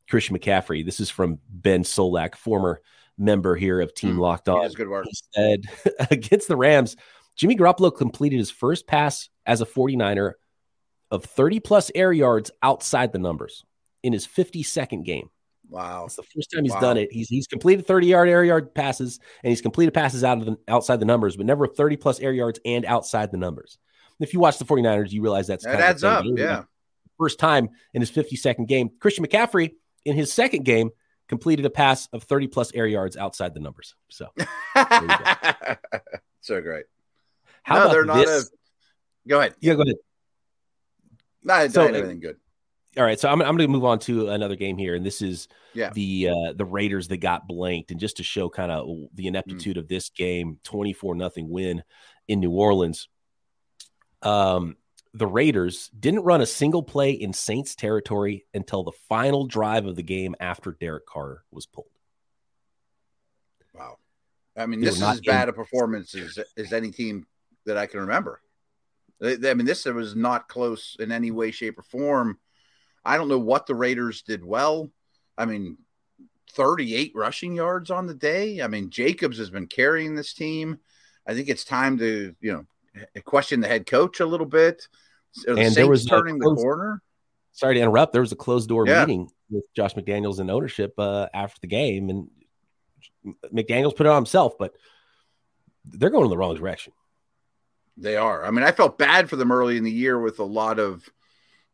Christian 0.09 0.37
McCaffrey. 0.37 0.85
This 0.85 0.99
is 0.99 1.11
from 1.11 1.39
Ben 1.49 1.85
Solak, 1.85 2.35
former 2.35 2.81
member 3.17 3.55
here 3.55 3.81
of 3.81 3.95
Team 3.95 4.15
Hmm, 4.15 4.21
Locked 4.21 4.49
On. 4.49 4.69
good 4.73 4.89
work. 4.89 5.07
He 5.07 5.15
said 5.33 5.63
against 6.11 6.49
the 6.49 6.57
Rams, 6.57 6.97
Jimmy 7.37 7.57
Garoppolo 7.57 7.97
completed 7.97 8.39
his 8.39 8.51
first 8.51 8.87
pass 8.89 9.29
as 9.47 9.61
a 9.61 9.67
49er 9.67 10.33
of 11.13 11.25
30 11.25 11.61
plus 11.61 11.91
air 11.95 12.13
yards 12.13 12.51
outside 12.63 13.13
the 13.13 13.19
numbers 13.19 13.65
in 14.03 14.13
his 14.13 14.27
52nd 14.27 15.05
game. 15.05 15.29
Wow. 15.71 16.07
It's 16.07 16.17
the 16.17 16.23
first 16.25 16.51
time 16.53 16.65
he's 16.65 16.73
Wow. 16.73 16.81
done 16.81 16.97
it. 16.99 17.13
He's 17.13 17.29
he's 17.29 17.47
completed 17.47 17.87
30 17.87 18.09
yard 18.09 18.29
air 18.29 18.45
yard 18.45 18.75
passes 18.75 19.21
and 19.45 19.51
he's 19.51 19.61
completed 19.63 19.95
passes 19.95 20.25
out 20.25 20.39
of 20.39 20.47
the 20.47 20.57
outside 20.69 20.99
the 21.01 21.05
numbers, 21.07 21.37
but 21.37 21.47
never 21.47 21.67
30 21.67 21.97
plus 21.97 22.19
air 22.21 22.33
yards 22.33 22.59
and 22.65 22.85
outside 22.85 23.31
the 23.31 23.37
numbers. 23.39 23.79
If 24.19 24.35
you 24.35 24.41
watch 24.41 24.59
the 24.59 24.65
49ers, 24.65 25.13
you 25.13 25.23
realize 25.23 25.47
that's 25.47 25.65
That 25.65 25.81
adds 25.81 26.05
up. 26.05 26.25
Anyway, 26.25 26.43
Yeah. 26.43 26.65
First 27.19 27.39
time 27.39 27.71
in 27.95 28.01
his 28.03 28.11
52nd 28.11 28.67
game. 28.67 28.91
Christian 28.99 29.25
McCaffrey 29.25 29.73
in 30.05 30.17
his 30.17 30.33
second 30.33 30.65
game 30.65 30.91
completed 31.29 31.65
a 31.67 31.71
pass 31.71 32.09
of 32.13 32.25
30 32.25 32.49
plus 32.49 32.73
air 32.75 32.87
yards 32.87 33.17
outside 33.17 33.55
the 33.55 33.61
numbers. 33.61 33.95
So 34.09 34.29
so 36.41 36.61
great. 36.61 36.87
how 37.63 37.77
no, 37.77 37.81
about 37.83 37.93
they're 37.93 38.05
not 38.05 38.27
this? 38.27 38.47
a. 38.47 39.29
Go 39.29 39.39
ahead. 39.41 39.55
yeah, 39.61 39.75
go 39.75 39.83
ahead. 39.83 39.97
No, 41.43 41.69
So, 41.69 41.83
have 41.83 41.95
uh, 41.95 41.99
anything 41.99 42.21
good. 42.21 42.37
All 42.97 43.05
right, 43.05 43.21
so 43.21 43.29
I'm, 43.29 43.41
I'm 43.41 43.57
going 43.57 43.69
to 43.69 43.73
move 43.73 43.85
on 43.85 44.01
to 44.01 44.31
another 44.31 44.57
game 44.57 44.77
here, 44.77 44.97
and 44.97 45.07
this 45.07 45.23
is 45.23 45.47
Yeah. 45.75 45.91
the 45.95 46.29
uh, 46.31 46.53
the 46.55 46.65
Raiders 46.65 47.07
that 47.09 47.19
got 47.19 47.47
blanked, 47.47 47.93
and 47.93 48.01
just 48.01 48.17
to 48.17 48.25
show 48.25 48.49
kind 48.49 48.73
of 48.73 48.89
the 49.15 49.29
ineptitude 49.29 49.77
of 49.77 49.87
this 49.87 50.09
game, 50.11 50.59
24 50.65 51.15
nothing 51.15 51.49
win 51.49 51.85
in 52.27 52.41
New 52.41 52.51
Orleans. 52.51 53.09
Um, 54.23 54.77
the 55.15 55.27
Raiders 55.27 55.89
didn't 55.99 56.21
run 56.25 56.41
a 56.41 56.47
single 56.47 56.83
play 56.83 57.13
in 57.13 57.33
Saints 57.33 57.75
territory 57.77 58.45
until 58.55 58.83
the 58.83 58.93
final 59.09 59.47
drive 59.47 59.87
of 59.87 59.95
the 59.95 60.03
game 60.03 60.35
after 60.41 60.73
Derek 60.81 61.07
Carr 61.07 61.45
was 61.53 61.67
pulled. 61.67 61.87
Wow. 63.75 63.99
I 64.57 64.67
mean, 64.67 64.81
They 64.81 64.87
this 64.87 64.97
is 64.97 65.03
as 65.03 65.21
bad 65.21 65.45
in- 65.45 65.51
a 65.51 65.53
performance 65.53 66.15
as, 66.17 66.39
as 66.57 66.73
any 66.73 66.91
team 66.91 67.27
that 67.67 67.77
I 67.77 67.87
can 67.87 68.01
remember. 68.01 68.41
I 69.23 69.37
mean, 69.55 69.67
this 69.67 69.85
was 69.85 70.17
not 70.17 70.49
close 70.49 70.97
in 70.99 71.13
any 71.13 71.31
way, 71.31 71.51
shape, 71.51 71.79
or 71.79 71.83
form. 71.83 72.39
I 73.05 73.17
don't 73.17 73.29
know 73.29 73.39
what 73.39 73.67
the 73.67 73.75
Raiders 73.75 74.23
did 74.23 74.45
well. 74.45 74.91
I 75.37 75.47
mean, 75.47 75.79
38 76.53 77.13
rushing 77.15 77.55
yards 77.55 77.91
on 77.91 78.07
the 78.07 78.15
day. 78.15 78.61
I 78.61 78.67
mean, 78.67 78.91
Jacobs 78.91 79.39
has 79.39 79.51
been 79.51 79.67
carrying 79.67 80.15
this 80.15 80.35
team. 80.35 80.79
I 81.27 81.35
think 81.35 81.49
it's 81.49 81.65
time 81.65 81.99
to, 81.99 82.35
you 82.41 82.53
know, 82.53 82.67
question 83.25 83.61
the 83.61 83.69
head 83.69 83.87
coach 83.87 84.21
a 84.21 84.27
little 84.27 84.47
bit. 84.47 84.87
The 85.45 85.57
And 85.57 85.75
there 85.75 85.89
was 85.89 86.05
turning 86.05 86.39
the 86.39 86.55
corner? 86.55 87.03
Sorry 87.53 87.75
to 87.75 87.81
interrupt. 87.81 88.13
There 88.13 88.23
was 88.23 88.33
a 88.33 88.37
closed 88.37 88.69
door 88.69 88.87
Yeah. 88.87 89.01
meeting 89.01 89.29
with 89.51 89.65
Josh 89.75 89.95
McDaniels 89.95 90.39
and 90.39 90.51
ownership 90.51 90.95
uh, 90.99 91.29
after 91.35 91.61
the 91.61 91.67
game, 91.67 92.09
and 92.11 92.29
McDaniels 93.53 93.97
put 93.97 94.07
it 94.07 94.11
on 94.11 94.17
himself, 94.17 94.59
but 94.59 94.75
they're 95.85 96.11
going 96.11 96.25
in 96.25 96.31
the 96.31 96.37
wrong 96.37 96.55
direction. 96.55 96.93
They 97.97 98.17
are. 98.17 98.45
I 98.45 98.51
mean, 98.51 98.65
I 98.65 98.73
felt 98.73 98.99
bad 98.99 99.29
for 99.29 99.37
them 99.37 99.53
early 99.53 99.77
in 99.77 99.85
the 99.85 99.91
year 99.91 100.19
with 100.19 100.39
a 100.39 100.45
lot 100.45 100.79
of 100.79 101.09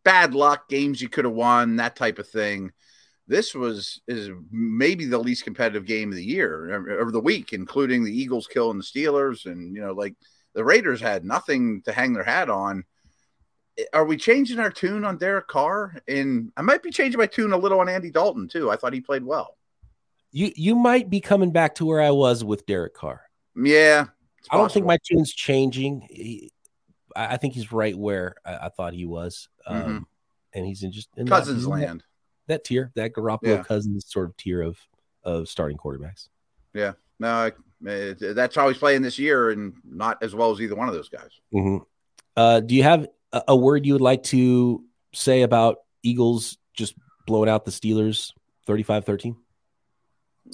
bad 0.06 0.36
luck, 0.36 0.68
games 0.68 1.02
you 1.02 1.08
could 1.08 1.24
have 1.24 1.34
won, 1.34 1.76
that 1.76 1.96
type 1.96 2.20
of 2.20 2.28
thing. 2.28 2.70
this 3.26 3.56
was 3.56 4.00
is 4.06 4.30
maybe 4.52 5.04
the 5.04 5.18
least 5.18 5.42
competitive 5.42 5.84
game 5.84 6.10
of 6.10 6.14
the 6.14 6.24
year 6.24 6.70
er, 6.70 6.88
er, 6.88 7.08
or 7.08 7.10
the 7.10 7.20
week, 7.20 7.52
including 7.52 8.04
the 8.04 8.16
Eagles 8.16 8.46
killing 8.46 8.78
the 8.78 8.84
Steelers, 8.84 9.46
and 9.46 9.74
you 9.74 9.82
know, 9.82 9.92
like 9.92 10.14
the 10.54 10.64
Raiders 10.64 11.00
had 11.00 11.24
nothing 11.24 11.82
to 11.82 11.92
hang 11.92 12.12
their 12.12 12.22
hat 12.22 12.48
on. 12.48 12.84
Are 13.92 14.06
we 14.06 14.16
changing 14.16 14.60
our 14.60 14.70
tune 14.70 15.04
on 15.04 15.18
Derek 15.18 15.48
Carr? 15.48 16.00
And 16.06 16.52
I 16.56 16.62
might 16.62 16.84
be 16.84 16.92
changing 16.92 17.18
my 17.18 17.26
tune 17.26 17.52
a 17.52 17.58
little 17.58 17.80
on 17.80 17.88
Andy 17.88 18.10
Dalton 18.10 18.46
too. 18.46 18.70
I 18.70 18.76
thought 18.76 18.94
he 18.94 19.00
played 19.00 19.24
well. 19.24 19.58
You 20.30 20.52
you 20.54 20.76
might 20.76 21.10
be 21.10 21.20
coming 21.20 21.50
back 21.50 21.74
to 21.76 21.84
where 21.84 22.00
I 22.00 22.12
was 22.12 22.44
with 22.44 22.64
Derek 22.64 22.94
Carr. 22.94 23.22
Yeah, 23.56 24.06
I 24.50 24.56
don't 24.56 24.70
think 24.70 24.86
my 24.86 24.98
tune's 25.04 25.32
changing. 25.32 26.06
He, 26.08 26.52
I 27.16 27.36
think 27.36 27.54
he's 27.54 27.72
right 27.72 27.96
where 27.96 28.36
I, 28.44 28.56
I 28.56 28.68
thought 28.68 28.92
he 28.92 29.06
was, 29.06 29.48
um, 29.66 29.82
mm-hmm. 29.82 29.98
and 30.54 30.66
he's 30.66 30.82
in 30.82 30.92
just 30.92 31.08
in 31.16 31.26
Cousins 31.26 31.64
that, 31.64 31.70
land. 31.70 32.04
That, 32.46 32.54
that, 32.54 32.64
tier, 32.64 32.92
that 32.94 33.12
Garoppolo 33.12 33.38
yeah. 33.42 33.62
Cousins 33.62 34.04
sort 34.06 34.26
of 34.26 34.36
tier 34.36 34.62
of 34.62 34.78
of 35.24 35.48
starting 35.48 35.76
quarterbacks. 35.76 36.28
Yeah, 36.74 36.92
no, 37.18 37.28
I, 37.28 37.52
it, 37.84 38.34
that's 38.34 38.54
how 38.54 38.68
he's 38.68 38.78
playing 38.78 39.02
this 39.02 39.18
year, 39.18 39.50
and 39.50 39.74
not 39.84 40.22
as 40.22 40.34
well 40.34 40.52
as 40.52 40.60
either 40.60 40.74
one 40.74 40.88
of 40.88 40.94
those 40.94 41.08
guys. 41.08 41.30
Mm-hmm. 41.54 41.82
Uh, 42.36 42.60
do 42.60 42.74
you 42.74 42.82
have 42.82 43.08
a, 43.32 43.42
a 43.48 43.56
word 43.56 43.86
you 43.86 43.94
would 43.94 44.02
like 44.02 44.22
to 44.24 44.84
say 45.12 45.42
about 45.42 45.78
Eagles 46.02 46.58
just 46.74 46.94
blowing 47.26 47.48
out 47.48 47.64
the 47.64 47.70
Steelers 47.70 48.32
35-13? 48.68 49.36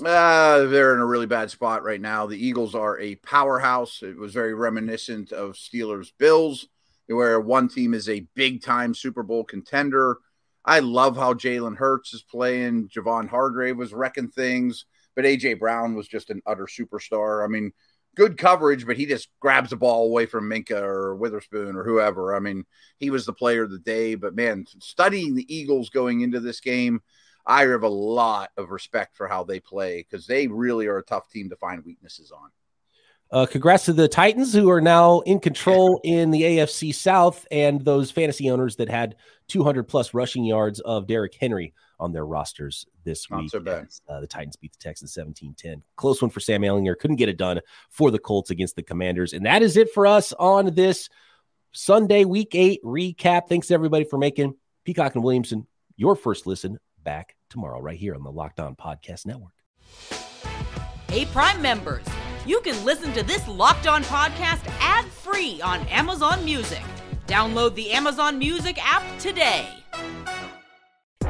Uh, 0.01 0.65
they're 0.67 0.95
in 0.95 1.01
a 1.01 1.07
really 1.07 1.27
bad 1.27 1.51
spot 1.51 1.85
right 1.85 2.01
now. 2.01 2.27
The 2.27 2.45
Eagles 2.45 2.75
are 2.75 2.99
a 2.99 3.17
powerhouse. 3.17 4.03
It 4.03 4.17
was 4.17 4.33
very 4.33 4.55
reminiscent 4.55 5.33
of 5.33 5.53
Steelers 5.53 6.13
Bills, 6.19 6.67
where 7.07 7.41
one 7.41 7.69
team 7.69 7.93
is 7.93 8.09
a 8.09 8.27
big 8.35 8.63
time 8.63 8.95
Super 8.95 9.23
Bowl 9.23 9.45
contender. 9.45 10.19
I 10.65 10.79
love 10.79 11.17
how 11.17 11.35
Jalen 11.35 11.77
Hurts 11.77 12.15
is 12.15 12.23
playing. 12.23 12.89
Javon 12.89 13.29
Hargrave 13.29 13.77
was 13.77 13.93
wrecking 13.93 14.29
things, 14.29 14.87
but 15.15 15.25
AJ 15.25 15.59
Brown 15.59 15.95
was 15.95 16.09
just 16.09 16.31
an 16.31 16.41
utter 16.47 16.67
superstar. 16.67 17.45
I 17.45 17.49
mean, 17.49 17.73
good 18.15 18.39
coverage, 18.39 18.87
but 18.87 18.97
he 18.97 19.05
just 19.05 19.29
grabs 19.41 19.71
the 19.71 19.77
ball 19.77 20.05
away 20.07 20.27
from 20.27 20.49
Minkah 20.49 20.83
or 20.83 21.17
Witherspoon 21.17 21.77
or 21.77 21.85
whoever. 21.85 22.35
I 22.35 22.39
mean, 22.39 22.65
he 22.99 23.11
was 23.11 23.27
the 23.27 23.33
player 23.33 23.65
of 23.65 23.71
the 23.71 23.79
day. 23.79 24.15
But 24.15 24.35
man, 24.35 24.65
studying 24.79 25.35
the 25.35 25.55
Eagles 25.55 25.91
going 25.91 26.21
into 26.21 26.41
this 26.41 26.61
game, 26.61 27.03
I 27.47 27.67
have 27.67 27.83
a 27.83 27.89
lot 27.89 28.51
of 28.57 28.71
respect 28.71 29.17
for 29.17 29.27
how 29.27 29.45
they 29.45 29.61
play 29.61 30.07
because 30.09 30.27
they 30.27 30.47
really 30.47 30.87
are 30.87 30.99
a 30.99 31.05
tough 31.05 31.29
team 31.31 31.51
to 31.51 31.57
find 31.57 31.85
weaknesses 31.85 32.31
on. 32.31 32.51
Uh, 33.33 33.47
congrats 33.47 33.87
to 33.87 33.95
the 33.95 34.07
Titans, 34.07 34.53
who 34.53 34.69
are 34.69 34.81
now 34.81 35.21
in 35.21 35.41
control 35.41 36.01
in 36.05 36.31
the 36.31 36.43
AFC 36.43 36.95
South, 36.95 37.47
and 37.51 37.83
those 37.83 38.11
fantasy 38.11 38.51
owners 38.51 38.77
that 38.77 38.91
had 38.91 39.17
200 39.49 39.85
plus 39.85 40.13
rushing 40.13 40.45
yards 40.45 40.81
of 40.81 41.07
Derrick 41.07 41.35
Henry 41.41 41.73
on 41.99 42.13
their 42.13 42.27
rosters 42.27 42.85
this 43.05 43.31
Not 43.31 43.41
week. 43.41 43.51
So 43.51 43.61
bad. 43.61 43.89
Uh, 44.07 44.21
the 44.21 44.27
Titans 44.27 44.57
beat 44.57 44.73
the 44.73 44.79
Texans 44.79 45.15
17 45.15 45.55
10. 45.57 45.83
Close 45.97 46.21
one 46.21 46.31
for 46.31 46.41
Sam 46.41 46.61
Ehlinger. 46.61 46.99
Couldn't 46.99 47.17
get 47.17 47.31
it 47.31 47.39
done 47.39 47.61
for 47.89 48.11
the 48.11 48.19
Colts 48.19 48.51
against 48.51 48.77
the 48.77 48.83
Commanders. 48.83 49.33
And 49.33 49.47
that 49.47 49.63
is 49.63 49.79
it 49.79 49.93
for 49.95 50.07
us 50.07 50.35
on 50.35 50.75
this 50.75 51.09
Sunday, 51.73 52.27
week 52.27 52.55
eight 52.55 52.83
recap. 52.85 53.49
Thanks 53.49 53.71
everybody 53.71 54.05
for 54.05 54.19
making 54.19 54.57
Peacock 54.85 55.15
and 55.15 55.25
Williamson 55.25 55.67
your 55.97 56.17
first 56.17 56.47
listen 56.47 56.79
back 57.05 57.37
tomorrow, 57.51 57.81
right 57.81 57.99
here 57.99 58.15
on 58.15 58.23
the 58.23 58.33
Locked 58.33 58.61
On 58.61 58.75
Podcast 58.75 59.27
Network. 59.27 59.53
Hey, 61.09 61.27
Prime 61.27 61.61
members, 61.61 62.07
you 62.47 62.61
can 62.61 62.83
listen 62.85 63.13
to 63.13 63.23
this 63.23 63.47
Locked 63.47 63.87
On 63.87 64.03
podcast 64.05 64.67
ad 64.81 65.05
free 65.07 65.61
on 65.63 65.81
Amazon 65.89 66.45
Music. 66.45 66.83
Download 67.27 67.75
the 67.75 67.93
Amazon 67.93 68.39
Music 68.39 68.79
app 68.83 69.03
today. 69.19 69.69